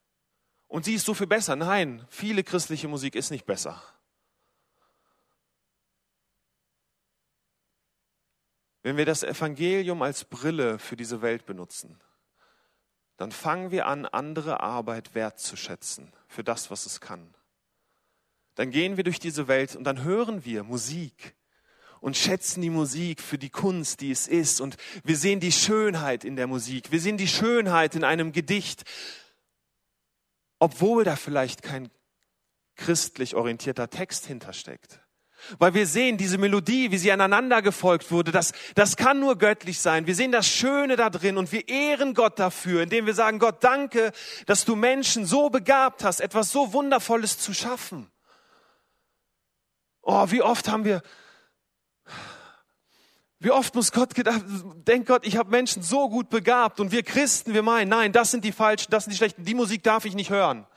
Und 0.67 0.86
sie 0.86 0.93
ist 0.93 1.06
so 1.06 1.15
viel 1.15 1.27
besser. 1.27 1.56
Nein, 1.56 2.06
viele 2.10 2.43
christliche 2.43 2.88
Musik 2.88 3.15
ist 3.15 3.32
nicht 3.32 3.47
besser. 3.47 3.82
Wenn 8.84 8.98
wir 8.98 9.06
das 9.06 9.24
Evangelium 9.24 10.02
als 10.02 10.26
Brille 10.26 10.80
für 10.80 10.96
diese 10.96 11.22
Welt 11.22 11.46
benutzen, 11.46 12.00
dann 13.17 13.32
fangen 13.32 13.70
wir 13.70 13.86
an, 13.86 14.06
andere 14.08 14.62
Arbeit 14.62 15.13
wertzuschätzen 15.13 16.12
für 16.28 16.44
das, 16.44 16.72
was 16.72 16.88
es 16.88 17.02
kann. 17.02 17.36
Dann 18.56 18.72
gehen 18.72 18.98
wir 18.98 19.04
durch 19.04 19.20
diese 19.20 19.48
Welt 19.48 19.76
und 19.76 19.84
dann 19.84 20.04
hören 20.04 20.44
wir 20.44 20.63
Musik 20.63 21.36
und 22.00 22.17
schätzen 22.17 22.62
die 22.62 22.72
Musik 22.72 23.22
für 23.22 23.38
die 23.38 23.52
Kunst, 23.52 24.02
die 24.02 24.12
es 24.12 24.28
ist. 24.28 24.60
Und 24.60 24.76
wir 25.04 25.15
sehen 25.15 25.39
die 25.39 25.52
Schönheit 25.52 26.26
in 26.26 26.36
der 26.36 26.48
Musik. 26.48 26.91
Wir 26.91 27.00
sehen 27.00 27.17
die 27.17 27.28
Schönheit 27.28 27.96
in 27.96 28.04
einem 28.04 28.32
Gedicht, 28.32 28.84
obwohl 30.58 31.04
da 31.04 31.15
vielleicht 31.15 31.62
kein 31.62 31.91
christlich 32.76 33.36
orientierter 33.36 33.89
Text 33.89 34.26
hintersteckt. 34.26 35.00
Weil 35.58 35.73
wir 35.73 35.88
sehen 35.88 36.17
diese 36.17 36.38
Melodie, 36.38 36.91
wie 36.91 36.97
sie 36.97 37.12
aneinander 37.12 37.62
gefolgt 37.62 38.12
wurde, 38.12 38.32
das, 38.32 38.54
das 38.75 38.95
kann 38.95 39.19
nur 39.19 39.38
göttlich 39.38 39.80
sein. 39.80 40.08
Wir 40.08 40.15
sehen 40.15 40.32
das 40.32 40.47
Schöne 40.47 40.95
da 40.95 41.10
drin 41.10 41.38
und 41.38 41.51
wir 41.51 41.67
ehren 41.67 42.13
Gott 42.13 42.39
dafür, 42.39 42.84
indem 42.84 43.06
wir 43.06 43.13
sagen, 43.13 43.39
Gott, 43.39 43.63
danke, 43.63 44.12
dass 44.45 44.65
du 44.65 44.75
Menschen 44.75 45.25
so 45.25 45.49
begabt 45.49 46.04
hast, 46.04 46.21
etwas 46.21 46.51
so 46.51 46.73
Wundervolles 46.73 47.39
zu 47.39 47.54
schaffen. 47.54 48.10
Oh, 50.01 50.25
wie 50.30 50.41
oft 50.41 50.67
haben 50.67 50.86
wir, 50.86 51.01
wie 53.39 53.51
oft 53.51 53.73
muss 53.75 53.91
Gott 53.91 54.13
gedacht, 54.13 54.43
denkt 54.88 55.08
Gott, 55.08 55.25
ich 55.25 55.38
habe 55.38 55.49
Menschen 55.49 55.82
so 55.82 56.10
gut 56.10 56.30
begabt 56.30 56.80
und 56.80 56.91
wir 56.91 57.04
Christen, 57.04 57.54
wir 57.54 57.63
meinen, 57.63 57.89
nein, 57.89 58.12
das 58.12 58.32
sind 58.32 58.45
die 58.45 58.51
falschen, 58.51 58.91
das 58.91 59.06
sind 59.06 59.12
die 59.12 59.17
schlechten, 59.17 59.43
die 59.43 59.56
Musik 59.56 59.84
darf 59.84 60.06
ich 60.06 60.13
nicht 60.13 60.30
hören. 60.30 60.67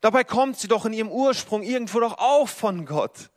Dabei 0.00 0.24
kommt 0.24 0.58
sie 0.58 0.68
doch 0.68 0.84
in 0.84 0.92
ihrem 0.92 1.10
Ursprung 1.10 1.62
irgendwo 1.62 2.00
doch 2.00 2.18
auch 2.18 2.48
von 2.48 2.84
Gott 2.84 3.30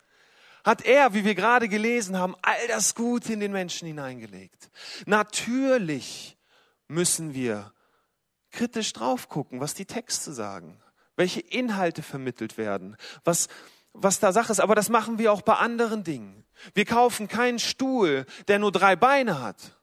hat 0.64 0.84
er, 0.84 1.14
wie 1.14 1.24
wir 1.24 1.34
gerade 1.34 1.68
gelesen 1.68 2.18
haben, 2.18 2.34
all 2.42 2.66
das 2.68 2.94
Gute 2.94 3.32
in 3.32 3.40
den 3.40 3.52
Menschen 3.52 3.86
hineingelegt. 3.86 4.70
Natürlich 5.06 6.36
müssen 6.88 7.34
wir 7.34 7.72
kritisch 8.50 8.92
drauf 8.92 9.28
gucken, 9.28 9.60
was 9.60 9.74
die 9.74 9.86
Texte 9.86 10.32
sagen, 10.32 10.80
welche 11.16 11.40
Inhalte 11.40 12.02
vermittelt 12.02 12.56
werden, 12.56 12.96
was, 13.24 13.48
was 13.92 14.20
da 14.20 14.32
Sache 14.32 14.52
ist. 14.52 14.60
Aber 14.60 14.74
das 14.74 14.88
machen 14.88 15.18
wir 15.18 15.32
auch 15.32 15.42
bei 15.42 15.54
anderen 15.54 16.04
Dingen. 16.04 16.44
Wir 16.74 16.84
kaufen 16.84 17.28
keinen 17.28 17.58
Stuhl, 17.58 18.26
der 18.48 18.58
nur 18.58 18.72
drei 18.72 18.96
Beine 18.96 19.40
hat. 19.40 19.78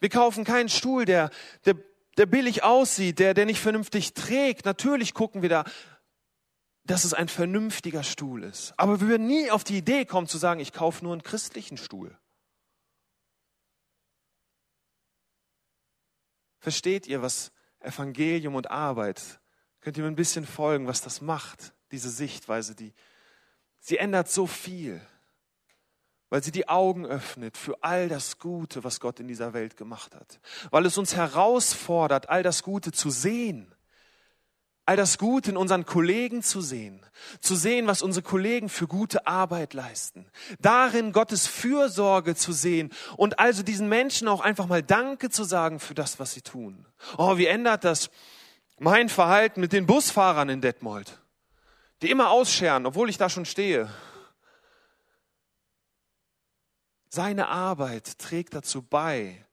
Wir 0.00 0.08
kaufen 0.08 0.44
keinen 0.44 0.68
Stuhl, 0.68 1.04
der, 1.04 1.30
der, 1.64 1.74
der 2.16 2.26
billig 2.26 2.62
aussieht, 2.62 3.18
der, 3.18 3.34
der 3.34 3.46
nicht 3.46 3.60
vernünftig 3.60 4.14
trägt. 4.14 4.64
Natürlich 4.64 5.12
gucken 5.14 5.42
wir 5.42 5.48
da, 5.48 5.64
dass 6.88 7.04
es 7.04 7.12
ein 7.12 7.28
vernünftiger 7.28 8.02
Stuhl 8.02 8.42
ist. 8.42 8.72
Aber 8.78 9.00
wir 9.00 9.08
würden 9.08 9.26
nie 9.26 9.50
auf 9.50 9.62
die 9.62 9.76
Idee 9.76 10.06
kommen 10.06 10.26
zu 10.26 10.38
sagen, 10.38 10.58
ich 10.58 10.72
kaufe 10.72 11.04
nur 11.04 11.12
einen 11.12 11.22
christlichen 11.22 11.76
Stuhl. 11.76 12.16
Versteht 16.58 17.06
ihr, 17.06 17.20
was 17.20 17.52
Evangelium 17.80 18.54
und 18.54 18.70
Arbeit, 18.70 19.40
könnt 19.80 19.98
ihr 19.98 20.02
mir 20.02 20.08
ein 20.08 20.16
bisschen 20.16 20.46
folgen, 20.46 20.86
was 20.86 21.02
das 21.02 21.20
macht, 21.20 21.74
diese 21.92 22.10
Sichtweise, 22.10 22.74
die, 22.74 22.94
sie 23.80 23.98
ändert 23.98 24.30
so 24.30 24.46
viel, 24.46 25.00
weil 26.30 26.42
sie 26.42 26.52
die 26.52 26.68
Augen 26.68 27.04
öffnet 27.06 27.58
für 27.58 27.82
all 27.82 28.08
das 28.08 28.38
Gute, 28.38 28.82
was 28.82 28.98
Gott 28.98 29.20
in 29.20 29.28
dieser 29.28 29.52
Welt 29.52 29.76
gemacht 29.76 30.14
hat, 30.14 30.40
weil 30.70 30.86
es 30.86 30.96
uns 30.96 31.14
herausfordert, 31.14 32.30
all 32.30 32.42
das 32.42 32.62
Gute 32.62 32.92
zu 32.92 33.10
sehen 33.10 33.74
all 34.88 34.96
das 34.96 35.18
Gute 35.18 35.50
in 35.50 35.58
unseren 35.58 35.84
Kollegen 35.84 36.42
zu 36.42 36.62
sehen, 36.62 37.04
zu 37.40 37.56
sehen, 37.56 37.86
was 37.86 38.00
unsere 38.00 38.22
Kollegen 38.22 38.70
für 38.70 38.86
gute 38.86 39.26
Arbeit 39.26 39.74
leisten, 39.74 40.24
darin 40.60 41.12
Gottes 41.12 41.46
Fürsorge 41.46 42.34
zu 42.34 42.52
sehen 42.52 42.90
und 43.18 43.38
also 43.38 43.62
diesen 43.62 43.90
Menschen 43.90 44.28
auch 44.28 44.40
einfach 44.40 44.66
mal 44.66 44.82
Danke 44.82 45.28
zu 45.28 45.44
sagen 45.44 45.78
für 45.78 45.92
das, 45.92 46.18
was 46.18 46.32
sie 46.32 46.40
tun. 46.40 46.86
Oh, 47.18 47.36
wie 47.36 47.44
ändert 47.44 47.84
das 47.84 48.08
mein 48.78 49.10
Verhalten 49.10 49.60
mit 49.60 49.74
den 49.74 49.84
Busfahrern 49.84 50.48
in 50.48 50.62
Detmold, 50.62 51.18
die 52.00 52.10
immer 52.10 52.30
ausscheren, 52.30 52.86
obwohl 52.86 53.10
ich 53.10 53.18
da 53.18 53.28
schon 53.28 53.44
stehe. 53.44 53.90
Seine 57.10 57.48
Arbeit 57.48 58.18
trägt 58.18 58.54
dazu 58.54 58.80
bei, 58.80 59.44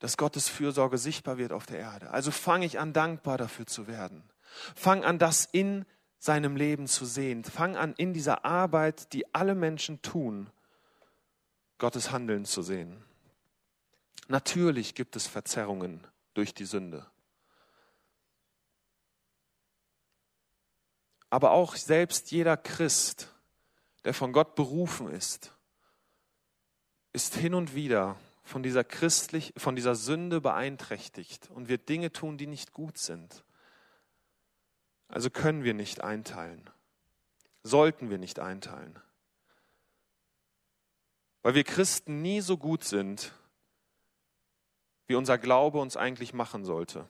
dass 0.00 0.16
Gottes 0.16 0.48
Fürsorge 0.48 0.98
sichtbar 0.98 1.38
wird 1.38 1.52
auf 1.52 1.66
der 1.66 1.78
Erde. 1.78 2.10
Also 2.10 2.30
fange 2.30 2.66
ich 2.66 2.80
an, 2.80 2.92
dankbar 2.92 3.38
dafür 3.38 3.66
zu 3.66 3.86
werden. 3.86 4.24
Fang 4.74 5.04
an, 5.04 5.18
das 5.18 5.44
in 5.44 5.84
seinem 6.18 6.56
Leben 6.56 6.86
zu 6.86 7.04
sehen. 7.04 7.44
Fang 7.44 7.76
an, 7.76 7.94
in 7.96 8.12
dieser 8.12 8.44
Arbeit, 8.44 9.12
die 9.12 9.32
alle 9.34 9.54
Menschen 9.54 10.02
tun, 10.02 10.50
Gottes 11.78 12.10
Handeln 12.10 12.44
zu 12.44 12.62
sehen. 12.62 13.04
Natürlich 14.28 14.94
gibt 14.94 15.16
es 15.16 15.26
Verzerrungen 15.26 16.06
durch 16.34 16.54
die 16.54 16.64
Sünde. 16.64 17.06
Aber 21.28 21.52
auch 21.52 21.76
selbst 21.76 22.30
jeder 22.30 22.56
Christ, 22.56 23.28
der 24.04 24.14
von 24.14 24.32
Gott 24.32 24.54
berufen 24.54 25.10
ist, 25.10 25.52
ist 27.12 27.34
hin 27.34 27.54
und 27.54 27.74
wieder 27.74 28.16
von 28.50 28.62
dieser 28.62 28.84
christlich, 28.84 29.54
von 29.56 29.76
dieser 29.76 29.94
Sünde 29.94 30.40
beeinträchtigt 30.40 31.48
und 31.50 31.68
wird 31.68 31.88
Dinge 31.88 32.12
tun, 32.12 32.36
die 32.36 32.48
nicht 32.48 32.72
gut 32.72 32.98
sind. 32.98 33.44
Also 35.08 35.30
können 35.30 35.64
wir 35.64 35.72
nicht 35.72 36.02
einteilen. 36.02 36.68
Sollten 37.62 38.10
wir 38.10 38.18
nicht 38.18 38.40
einteilen. 38.40 38.98
Weil 41.42 41.54
wir 41.54 41.64
Christen 41.64 42.22
nie 42.22 42.40
so 42.40 42.56
gut 42.56 42.84
sind, 42.84 43.32
wie 45.06 45.14
unser 45.14 45.38
Glaube 45.38 45.78
uns 45.78 45.96
eigentlich 45.96 46.32
machen 46.32 46.64
sollte. 46.64 47.08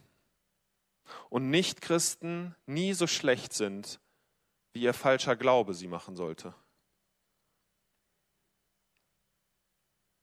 Und 1.31 1.50
Nicht-Christen 1.50 2.55
nie 2.66 2.92
so 2.92 3.07
schlecht 3.07 3.53
sind, 3.53 3.98
wie 4.72 4.83
ihr 4.83 4.94
falscher 4.94 5.37
Glaube 5.37 5.74
sie 5.74 5.88
machen 5.88 6.16
sollte. 6.16 6.55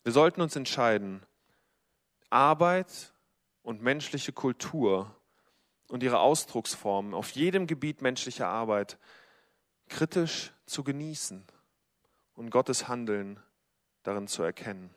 Wir 0.08 0.14
sollten 0.14 0.40
uns 0.40 0.56
entscheiden, 0.56 1.22
Arbeit 2.30 3.12
und 3.62 3.82
menschliche 3.82 4.32
Kultur 4.32 5.14
und 5.90 6.02
ihre 6.02 6.20
Ausdrucksformen 6.20 7.14
auf 7.14 7.32
jedem 7.32 7.68
Gebiet 7.68 8.02
menschlicher 8.02 8.48
Arbeit 8.48 8.98
kritisch 9.90 10.54
zu 10.66 10.86
genießen 10.86 11.44
und 12.36 12.52
Gottes 12.52 12.88
Handeln 12.88 13.42
darin 14.04 14.30
zu 14.30 14.44
erkennen. 14.44 14.96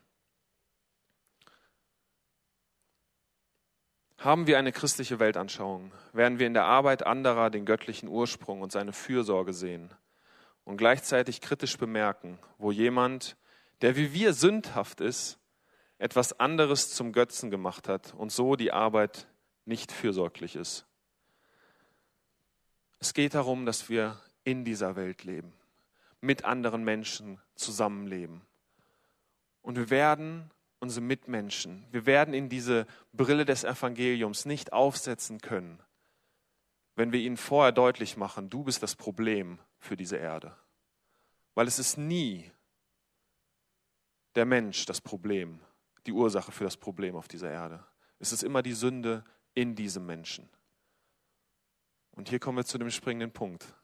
Haben 4.16 4.46
wir 4.46 4.61
eine 4.61 4.70
christliche 4.70 5.18
Weltanschauung, 5.18 5.90
werden 6.12 6.38
wir 6.38 6.46
in 6.46 6.54
der 6.54 6.66
Arbeit 6.66 7.04
anderer 7.04 7.50
den 7.50 7.64
göttlichen 7.64 8.08
Ursprung 8.08 8.61
und 8.61 8.70
seine 8.70 8.92
Fürsorge 8.92 9.54
sehen 9.54 9.92
und 10.62 10.76
gleichzeitig 10.76 11.40
kritisch 11.40 11.78
bemerken, 11.78 12.38
wo 12.58 12.70
jemand 12.70 13.36
der 13.82 13.96
wie 13.96 14.12
wir 14.12 14.32
sündhaft 14.32 15.00
ist, 15.00 15.38
etwas 15.98 16.38
anderes 16.40 16.94
zum 16.94 17.12
Götzen 17.12 17.50
gemacht 17.50 17.88
hat 17.88 18.14
und 18.14 18.32
so 18.32 18.56
die 18.56 18.72
Arbeit 18.72 19.26
nicht 19.64 19.92
fürsorglich 19.92 20.56
ist. 20.56 20.86
Es 22.98 23.14
geht 23.14 23.34
darum, 23.34 23.66
dass 23.66 23.88
wir 23.88 24.20
in 24.44 24.64
dieser 24.64 24.96
Welt 24.96 25.24
leben. 25.24 25.52
mit 26.20 26.44
anderen 26.44 26.84
Menschen 26.84 27.40
zusammenleben. 27.54 28.42
Und 29.62 29.76
wir 29.76 29.88
werden 29.90 30.50
unsere 30.78 31.04
Mitmenschen, 31.04 31.86
wir 31.90 32.06
werden 32.06 32.34
in 32.34 32.48
diese 32.48 32.86
Brille 33.12 33.44
des 33.44 33.64
Evangeliums 33.64 34.44
nicht 34.44 34.72
aufsetzen 34.72 35.40
können, 35.40 35.82
wenn 36.94 37.12
wir 37.12 37.20
ihnen 37.20 37.36
vorher 37.36 37.72
deutlich 37.72 38.16
machen, 38.16 38.50
du 38.50 38.64
bist 38.64 38.82
das 38.82 38.96
Problem 38.96 39.58
für 39.78 39.96
diese 39.96 40.16
Erde. 40.16 40.54
Weil 41.54 41.66
es 41.66 41.78
ist 41.78 41.96
nie 41.96 42.50
der 44.34 44.44
Mensch 44.44 44.86
das 44.86 45.00
Problem, 45.00 45.60
die 46.06 46.12
Ursache 46.12 46.52
für 46.52 46.64
das 46.64 46.76
Problem 46.76 47.16
auf 47.16 47.28
dieser 47.28 47.50
Erde. 47.50 47.84
Es 48.18 48.32
ist 48.32 48.42
immer 48.42 48.62
die 48.62 48.74
Sünde 48.74 49.24
in 49.54 49.74
diesem 49.74 50.06
Menschen. 50.06 50.48
Und 52.12 52.28
hier 52.28 52.38
kommen 52.38 52.58
wir 52.58 52.64
zu 52.64 52.78
dem 52.78 52.90
springenden 52.90 53.32
Punkt. 53.32 53.74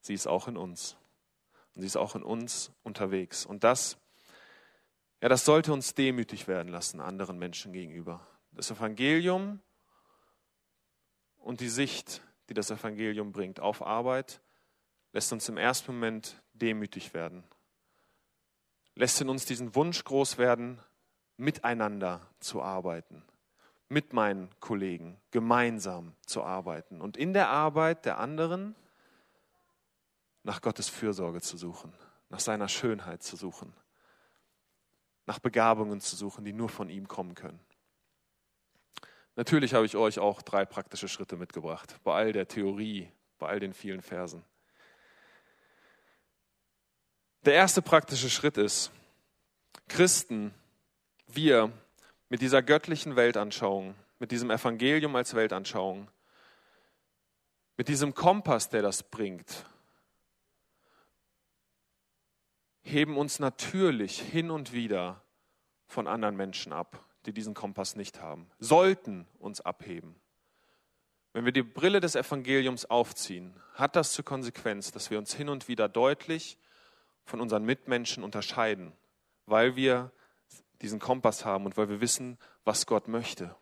Sie 0.00 0.14
ist 0.14 0.26
auch 0.26 0.48
in 0.48 0.56
uns. 0.56 0.96
Und 1.74 1.82
sie 1.82 1.86
ist 1.86 1.96
auch 1.96 2.14
in 2.16 2.22
uns 2.22 2.72
unterwegs. 2.82 3.46
Und 3.46 3.64
das, 3.64 3.98
ja, 5.20 5.28
das 5.28 5.44
sollte 5.44 5.72
uns 5.72 5.94
demütig 5.94 6.48
werden 6.48 6.68
lassen 6.68 7.00
anderen 7.00 7.38
Menschen 7.38 7.72
gegenüber. 7.72 8.26
Das 8.52 8.70
Evangelium 8.70 9.60
und 11.38 11.60
die 11.60 11.68
Sicht, 11.68 12.22
die 12.48 12.54
das 12.54 12.70
Evangelium 12.70 13.32
bringt 13.32 13.60
auf 13.60 13.82
Arbeit, 13.82 14.40
lässt 15.12 15.32
uns 15.32 15.48
im 15.48 15.56
ersten 15.56 15.94
Moment 15.94 16.42
demütig 16.52 17.14
werden. 17.14 17.44
Lässt 18.98 19.20
in 19.20 19.28
uns 19.28 19.44
diesen 19.44 19.76
Wunsch 19.76 20.02
groß 20.02 20.38
werden, 20.38 20.80
miteinander 21.36 22.20
zu 22.40 22.62
arbeiten, 22.62 23.22
mit 23.88 24.12
meinen 24.12 24.50
Kollegen 24.58 25.20
gemeinsam 25.30 26.16
zu 26.26 26.42
arbeiten 26.42 27.00
und 27.00 27.16
in 27.16 27.32
der 27.32 27.48
Arbeit 27.48 28.06
der 28.06 28.18
anderen 28.18 28.74
nach 30.42 30.60
Gottes 30.62 30.88
Fürsorge 30.88 31.40
zu 31.40 31.56
suchen, 31.56 31.92
nach 32.28 32.40
seiner 32.40 32.66
Schönheit 32.66 33.22
zu 33.22 33.36
suchen, 33.36 33.72
nach 35.26 35.38
Begabungen 35.38 36.00
zu 36.00 36.16
suchen, 36.16 36.44
die 36.44 36.52
nur 36.52 36.68
von 36.68 36.90
ihm 36.90 37.06
kommen 37.06 37.36
können. 37.36 37.60
Natürlich 39.36 39.74
habe 39.74 39.86
ich 39.86 39.94
euch 39.94 40.18
auch 40.18 40.42
drei 40.42 40.64
praktische 40.64 41.06
Schritte 41.06 41.36
mitgebracht, 41.36 42.00
bei 42.02 42.14
all 42.14 42.32
der 42.32 42.48
Theorie, 42.48 43.12
bei 43.38 43.46
all 43.46 43.60
den 43.60 43.74
vielen 43.74 44.02
Versen. 44.02 44.44
Der 47.48 47.54
erste 47.54 47.80
praktische 47.80 48.28
Schritt 48.28 48.58
ist, 48.58 48.90
Christen, 49.88 50.52
wir 51.28 51.72
mit 52.28 52.42
dieser 52.42 52.60
göttlichen 52.60 53.16
Weltanschauung, 53.16 53.94
mit 54.18 54.32
diesem 54.32 54.50
Evangelium 54.50 55.16
als 55.16 55.32
Weltanschauung, 55.32 56.10
mit 57.78 57.88
diesem 57.88 58.12
Kompass, 58.12 58.68
der 58.68 58.82
das 58.82 59.02
bringt, 59.02 59.64
heben 62.82 63.16
uns 63.16 63.38
natürlich 63.38 64.20
hin 64.20 64.50
und 64.50 64.74
wieder 64.74 65.22
von 65.86 66.06
anderen 66.06 66.36
Menschen 66.36 66.74
ab 66.74 67.02
die 67.24 67.32
diesen 67.32 67.54
Kompass 67.54 67.96
nicht 67.96 68.20
haben, 68.20 68.50
sollten 68.58 69.26
uns 69.38 69.62
abheben. 69.62 70.20
Wenn 71.32 71.46
wir 71.46 71.52
die 71.52 71.62
Brille 71.62 72.00
des 72.00 72.14
Evangeliums 72.14 72.84
aufziehen, 72.84 73.54
hat 73.72 73.96
das 73.96 74.12
zur 74.12 74.26
Konsequenz, 74.26 74.92
dass 74.92 75.10
wir 75.10 75.16
uns 75.16 75.34
hin 75.34 75.48
und 75.48 75.66
wieder 75.66 75.88
deutlich 75.88 76.58
von 77.28 77.40
unseren 77.40 77.64
Mitmenschen 77.64 78.24
unterscheiden, 78.24 78.92
weil 79.46 79.76
wir 79.76 80.10
diesen 80.80 80.98
Kompass 80.98 81.44
haben 81.44 81.66
und 81.66 81.76
weil 81.76 81.88
wir 81.88 82.00
wissen, 82.00 82.38
was 82.64 82.86
Gott 82.86 83.08
möchte. 83.08 83.54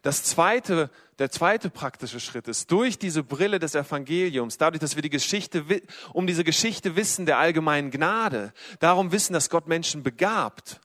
Das 0.00 0.24
zweite, 0.24 0.90
der 1.18 1.30
zweite 1.30 1.68
praktische 1.68 2.18
Schritt 2.18 2.48
ist, 2.48 2.70
durch 2.70 2.98
diese 2.98 3.22
Brille 3.22 3.58
des 3.58 3.74
Evangeliums, 3.74 4.56
dadurch, 4.56 4.80
dass 4.80 4.96
wir 4.96 5.02
die 5.02 5.10
Geschichte, 5.10 5.64
um 6.12 6.26
diese 6.26 6.44
Geschichte 6.44 6.96
wissen 6.96 7.26
der 7.26 7.38
allgemeinen 7.38 7.90
Gnade, 7.90 8.52
darum 8.80 9.12
wissen, 9.12 9.34
dass 9.34 9.50
Gott 9.50 9.68
Menschen 9.68 10.02
begabt, 10.02 10.80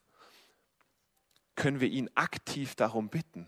können 1.55 1.79
wir 1.79 1.87
ihn 1.87 2.09
aktiv 2.15 2.75
darum 2.75 3.09
bitten. 3.09 3.47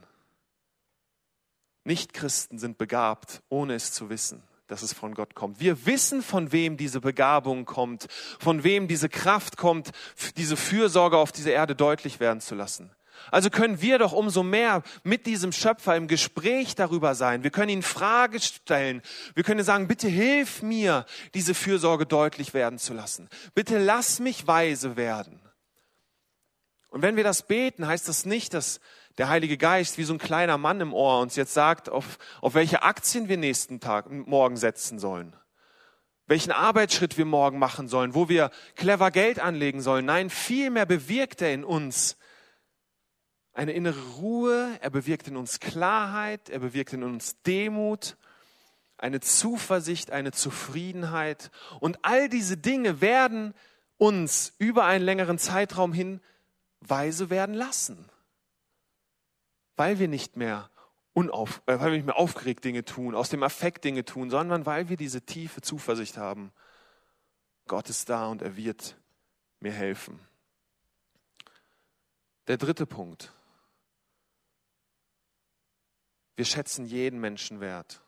Nichtchristen 1.83 2.57
sind 2.57 2.77
begabt, 2.77 3.41
ohne 3.49 3.73
es 3.75 3.91
zu 3.91 4.09
wissen, 4.09 4.43
dass 4.69 4.83
es 4.83 4.93
von 4.93 5.13
Gott 5.15 5.35
kommt. 5.35 5.59
Wir 5.59 5.85
wissen, 5.85 6.21
von 6.21 6.51
wem 6.51 6.77
diese 6.77 7.01
Begabung 7.01 7.65
kommt, 7.65 8.07
von 8.39 8.63
wem 8.63 8.87
diese 8.87 9.09
Kraft 9.09 9.57
kommt, 9.57 9.91
diese 10.37 10.55
Fürsorge 10.55 11.17
auf 11.17 11.31
dieser 11.31 11.51
Erde 11.51 11.75
deutlich 11.75 12.19
werden 12.19 12.39
zu 12.39 12.55
lassen. 12.55 12.91
Also 13.31 13.49
können 13.49 13.81
wir 13.81 13.97
doch 13.97 14.13
umso 14.13 14.43
mehr 14.43 14.81
mit 15.03 15.25
diesem 15.25 15.51
Schöpfer 15.51 15.95
im 15.95 16.07
Gespräch 16.07 16.75
darüber 16.75 17.15
sein. 17.15 17.43
Wir 17.43 17.51
können 17.51 17.69
ihn 17.69 17.83
Frage 17.83 18.39
stellen. 18.39 19.01
Wir 19.35 19.43
können 19.43 19.63
sagen, 19.63 19.87
bitte 19.87 20.07
hilf 20.07 20.61
mir, 20.61 21.05
diese 21.33 21.53
Fürsorge 21.53 22.05
deutlich 22.05 22.53
werden 22.53 22.79
zu 22.79 22.93
lassen. 22.93 23.27
Bitte 23.55 23.77
lass 23.77 24.19
mich 24.19 24.47
weise 24.47 24.95
werden. 24.95 25.41
Und 26.89 27.01
wenn 27.01 27.17
wir 27.17 27.23
das 27.23 27.45
beten, 27.45 27.85
heißt 27.85 28.07
das 28.07 28.25
nicht, 28.25 28.53
dass 28.53 28.79
der 29.19 29.27
Heilige 29.27 29.57
Geist 29.57 29.97
wie 29.97 30.05
so 30.05 30.13
ein 30.13 30.17
kleiner 30.17 30.57
Mann 30.57 30.79
im 30.79 30.93
Ohr 30.93 31.19
uns 31.19 31.35
jetzt 31.35 31.53
sagt, 31.53 31.89
auf, 31.89 32.17
auf 32.39 32.53
welche 32.53 32.83
Aktien 32.83 33.27
wir 33.27 33.35
nächsten 33.37 33.81
Tag, 33.81 34.09
morgen 34.09 34.55
setzen 34.55 34.97
sollen, 34.97 35.35
welchen 36.25 36.53
Arbeitsschritt 36.53 37.17
wir 37.17 37.25
morgen 37.25 37.59
machen 37.59 37.89
sollen, 37.89 38.15
wo 38.15 38.29
wir 38.29 38.49
clever 38.75 39.11
Geld 39.11 39.39
anlegen 39.39 39.81
sollen. 39.81 40.05
Nein, 40.05 40.29
vielmehr 40.29 40.85
bewirkt 40.85 41.41
er 41.41 41.53
in 41.53 41.65
uns 41.65 42.17
eine 43.51 43.73
innere 43.73 43.99
Ruhe, 44.17 44.77
er 44.79 44.89
bewirkt 44.89 45.27
in 45.27 45.35
uns 45.35 45.59
Klarheit, 45.59 46.47
er 46.47 46.59
bewirkt 46.59 46.93
in 46.93 47.03
uns 47.03 47.41
Demut, 47.41 48.15
eine 48.97 49.19
Zuversicht, 49.19 50.11
eine 50.11 50.31
Zufriedenheit. 50.31 51.51
Und 51.81 51.99
all 52.03 52.29
diese 52.29 52.55
Dinge 52.55 53.01
werden 53.01 53.53
uns 53.97 54.53
über 54.59 54.85
einen 54.85 55.03
längeren 55.03 55.37
Zeitraum 55.37 55.91
hin 55.91 56.21
weise 56.79 57.29
werden 57.29 57.53
lassen. 57.53 58.09
Weil 59.79 59.97
wir 59.97 60.09
nicht 60.09 60.35
mehr 60.35 60.69
unauf, 61.13 61.61
äh, 61.65 61.79
weil 61.79 61.91
wir 61.91 61.97
nicht 61.99 62.05
mehr 62.05 62.17
aufgeregt 62.17 62.65
Dinge 62.65 62.83
tun, 62.83 63.15
aus 63.15 63.29
dem 63.29 63.43
Affekt 63.43 63.85
Dinge 63.85 64.03
tun, 64.03 64.29
sondern 64.29 64.65
weil 64.65 64.89
wir 64.89 64.97
diese 64.97 65.21
tiefe 65.21 65.61
Zuversicht 65.61 66.17
haben. 66.17 66.51
Gott 67.65 67.89
ist 67.89 68.09
da 68.09 68.27
und 68.27 68.41
er 68.41 68.57
wird 68.57 68.97
mir 69.61 69.71
helfen. 69.71 70.19
Der 72.47 72.57
dritte 72.57 72.85
Punkt. 72.85 73.31
Wir 76.35 76.43
schätzen 76.43 76.83
jeden 76.83 77.21
Menschen 77.21 77.61
wert. 77.61 78.01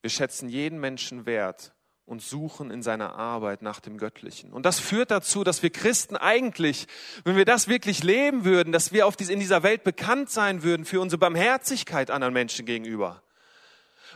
Wir 0.00 0.10
schätzen 0.10 0.48
jeden 0.48 0.78
Menschen 0.78 1.26
wert, 1.26 1.74
und 2.04 2.20
suchen 2.20 2.70
in 2.70 2.82
seiner 2.82 3.14
Arbeit 3.14 3.62
nach 3.62 3.80
dem 3.80 3.96
Göttlichen. 3.96 4.52
Und 4.52 4.66
das 4.66 4.80
führt 4.80 5.10
dazu, 5.10 5.44
dass 5.44 5.62
wir 5.62 5.70
Christen 5.70 6.16
eigentlich, 6.16 6.86
wenn 7.24 7.36
wir 7.36 7.44
das 7.44 7.68
wirklich 7.68 8.02
leben 8.02 8.44
würden, 8.44 8.72
dass 8.72 8.92
wir 8.92 9.06
auf 9.06 9.16
dies, 9.16 9.28
in 9.28 9.40
dieser 9.40 9.62
Welt 9.62 9.84
bekannt 9.84 10.30
sein 10.30 10.62
würden 10.62 10.84
für 10.84 11.00
unsere 11.00 11.18
Barmherzigkeit 11.18 12.10
anderen 12.10 12.34
Menschen 12.34 12.66
gegenüber. 12.66 13.22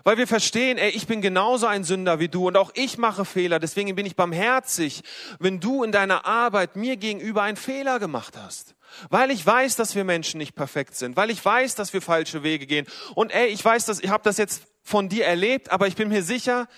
Weil 0.04 0.18
wir 0.18 0.26
verstehen, 0.26 0.78
ey, 0.78 0.90
ich 0.90 1.06
bin 1.06 1.20
genauso 1.20 1.66
ein 1.66 1.84
Sünder 1.84 2.20
wie 2.20 2.28
du 2.28 2.48
und 2.48 2.56
auch 2.56 2.70
ich 2.74 2.98
mache 2.98 3.24
Fehler, 3.24 3.58
deswegen 3.58 3.94
bin 3.94 4.06
ich 4.06 4.14
barmherzig, 4.14 5.02
wenn 5.38 5.58
du 5.58 5.82
in 5.82 5.92
deiner 5.92 6.26
Arbeit 6.26 6.76
mir 6.76 6.96
gegenüber 6.96 7.42
einen 7.42 7.56
Fehler 7.56 7.98
gemacht 7.98 8.34
hast. 8.36 8.74
Weil 9.10 9.30
ich 9.30 9.44
weiß, 9.44 9.76
dass 9.76 9.94
wir 9.94 10.04
Menschen 10.04 10.38
nicht 10.38 10.54
perfekt 10.54 10.94
sind, 10.96 11.16
weil 11.16 11.30
ich 11.30 11.44
weiß, 11.44 11.74
dass 11.74 11.92
wir 11.92 12.02
falsche 12.02 12.42
Wege 12.42 12.66
gehen. 12.66 12.86
Und 13.14 13.32
ey, 13.32 13.46
ich 13.48 13.64
weiß, 13.64 13.84
dass 13.86 14.00
ich 14.00 14.10
habe 14.10 14.22
das 14.22 14.36
jetzt 14.36 14.62
von 14.82 15.08
dir 15.08 15.24
erlebt, 15.24 15.70
aber 15.70 15.86
ich 15.86 15.96
bin 15.96 16.08
mir 16.08 16.22
sicher, 16.22 16.68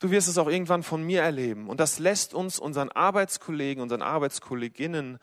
Du 0.00 0.10
wirst 0.10 0.28
es 0.28 0.38
auch 0.38 0.48
irgendwann 0.48 0.82
von 0.82 1.02
mir 1.02 1.22
erleben. 1.22 1.68
Und 1.68 1.80
das 1.80 1.98
lässt 1.98 2.34
uns 2.34 2.58
unseren 2.58 2.90
Arbeitskollegen, 2.90 3.82
unseren 3.82 4.02
Arbeitskolleginnen, 4.02 5.18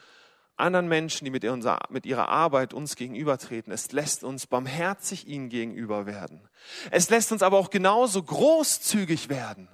anderen 0.62 0.88
Menschen, 0.88 1.26
die 1.26 1.32
mit, 1.32 1.44
mit 1.90 2.06
ihrer 2.06 2.30
Arbeit 2.30 2.74
uns 2.74 2.96
gegenübertreten, 2.96 3.74
es 3.74 3.92
lässt 3.92 4.24
uns 4.24 4.48
barmherzig 4.48 5.28
ihnen 5.28 5.50
gegenüber 5.50 6.06
werden. 6.06 6.48
Es 6.92 7.10
lässt 7.10 7.32
uns 7.32 7.42
aber 7.42 7.58
auch 7.58 7.70
genauso 7.70 8.22
großzügig 8.24 9.30
werden, 9.30 9.68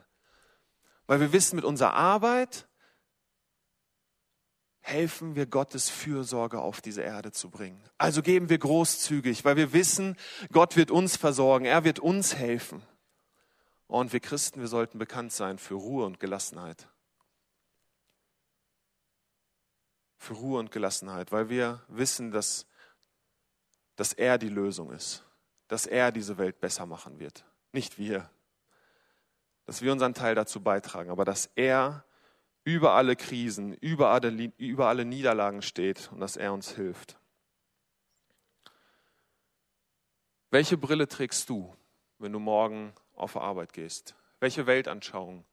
weil 1.05 1.19
wir 1.19 1.33
wissen, 1.33 1.57
mit 1.57 1.65
unserer 1.65 1.93
Arbeit 1.93 2.67
helfen 4.79 5.35
wir 5.35 5.45
Gottes 5.45 5.89
Fürsorge 5.89 6.61
auf 6.61 6.79
diese 6.79 7.01
Erde 7.01 7.31
zu 7.33 7.49
bringen. 7.49 7.83
Also 7.97 8.21
geben 8.21 8.49
wir 8.49 8.57
großzügig, 8.57 9.43
weil 9.43 9.57
wir 9.57 9.73
wissen, 9.73 10.15
Gott 10.53 10.77
wird 10.77 10.91
uns 10.91 11.17
versorgen, 11.17 11.65
er 11.65 11.83
wird 11.83 11.99
uns 11.99 12.35
helfen. 12.35 12.81
Und 13.87 14.11
wir 14.11 14.19
Christen, 14.19 14.59
wir 14.59 14.67
sollten 14.67 14.99
bekannt 14.99 15.31
sein 15.31 15.57
für 15.57 15.75
Ruhe 15.75 16.05
und 16.05 16.19
Gelassenheit. 16.19 16.89
Für 20.17 20.33
Ruhe 20.33 20.59
und 20.59 20.71
Gelassenheit, 20.71 21.31
weil 21.31 21.49
wir 21.49 21.81
wissen, 21.87 22.31
dass, 22.31 22.67
dass 23.95 24.13
er 24.13 24.37
die 24.37 24.49
Lösung 24.49 24.91
ist, 24.91 25.23
dass 25.67 25.85
er 25.85 26.11
diese 26.11 26.37
Welt 26.37 26.59
besser 26.59 26.85
machen 26.85 27.19
wird. 27.19 27.45
Nicht 27.71 27.97
wir. 27.97 28.29
Dass 29.65 29.81
wir 29.81 29.91
unseren 29.91 30.13
Teil 30.13 30.35
dazu 30.35 30.61
beitragen, 30.61 31.09
aber 31.09 31.23
dass 31.23 31.49
er 31.55 32.03
über 32.63 32.93
alle 32.93 33.15
Krisen, 33.15 33.73
über 33.75 34.09
alle, 34.09 34.51
über 34.57 34.89
alle 34.89 35.05
Niederlagen 35.05 35.61
steht 35.61 36.11
und 36.11 36.19
dass 36.19 36.35
er 36.35 36.51
uns 36.51 36.71
hilft. 36.71 37.17
Welche 40.49 40.77
Brille 40.77 41.07
trägst 41.07 41.49
du, 41.49 41.73
wenn 42.17 42.33
du 42.33 42.39
morgen 42.39 42.93
auf 43.17 43.35
Arbeit 43.35 43.73
gehst? 43.73 44.15
Welche 44.39 44.67
Weltanschauung 44.67 45.45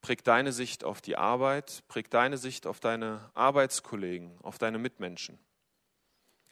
prägt 0.00 0.26
deine 0.26 0.52
Sicht 0.52 0.84
auf 0.84 1.00
die 1.00 1.16
Arbeit, 1.16 1.82
prägt 1.88 2.14
deine 2.14 2.38
Sicht 2.38 2.66
auf 2.66 2.80
deine 2.80 3.30
Arbeitskollegen, 3.34 4.38
auf 4.42 4.58
deine 4.58 4.78
Mitmenschen. 4.78 5.38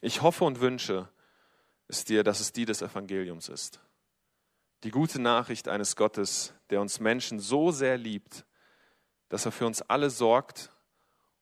Ich 0.01 0.21
hoffe 0.21 0.45
und 0.45 0.61
wünsche 0.61 1.09
es 1.87 2.05
dir, 2.05 2.23
dass 2.23 2.39
es 2.39 2.51
die 2.51 2.65
des 2.65 2.81
Evangeliums 2.81 3.49
ist. 3.49 3.79
Die 4.83 4.91
gute 4.91 5.19
Nachricht 5.19 5.67
eines 5.67 5.95
Gottes, 5.95 6.53
der 6.69 6.79
uns 6.79 6.99
Menschen 6.99 7.39
so 7.39 7.71
sehr 7.71 7.97
liebt, 7.97 8.45
dass 9.27 9.45
er 9.45 9.51
für 9.51 9.65
uns 9.65 9.81
alle 9.81 10.09
sorgt 10.09 10.71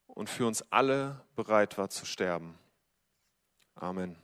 und 0.08 0.30
für 0.30 0.48
uns 0.48 0.64
alle 0.72 1.24
bereit 1.36 1.78
war 1.78 1.90
zu 1.90 2.06
sterben. 2.06 2.58
Amen. 3.76 4.16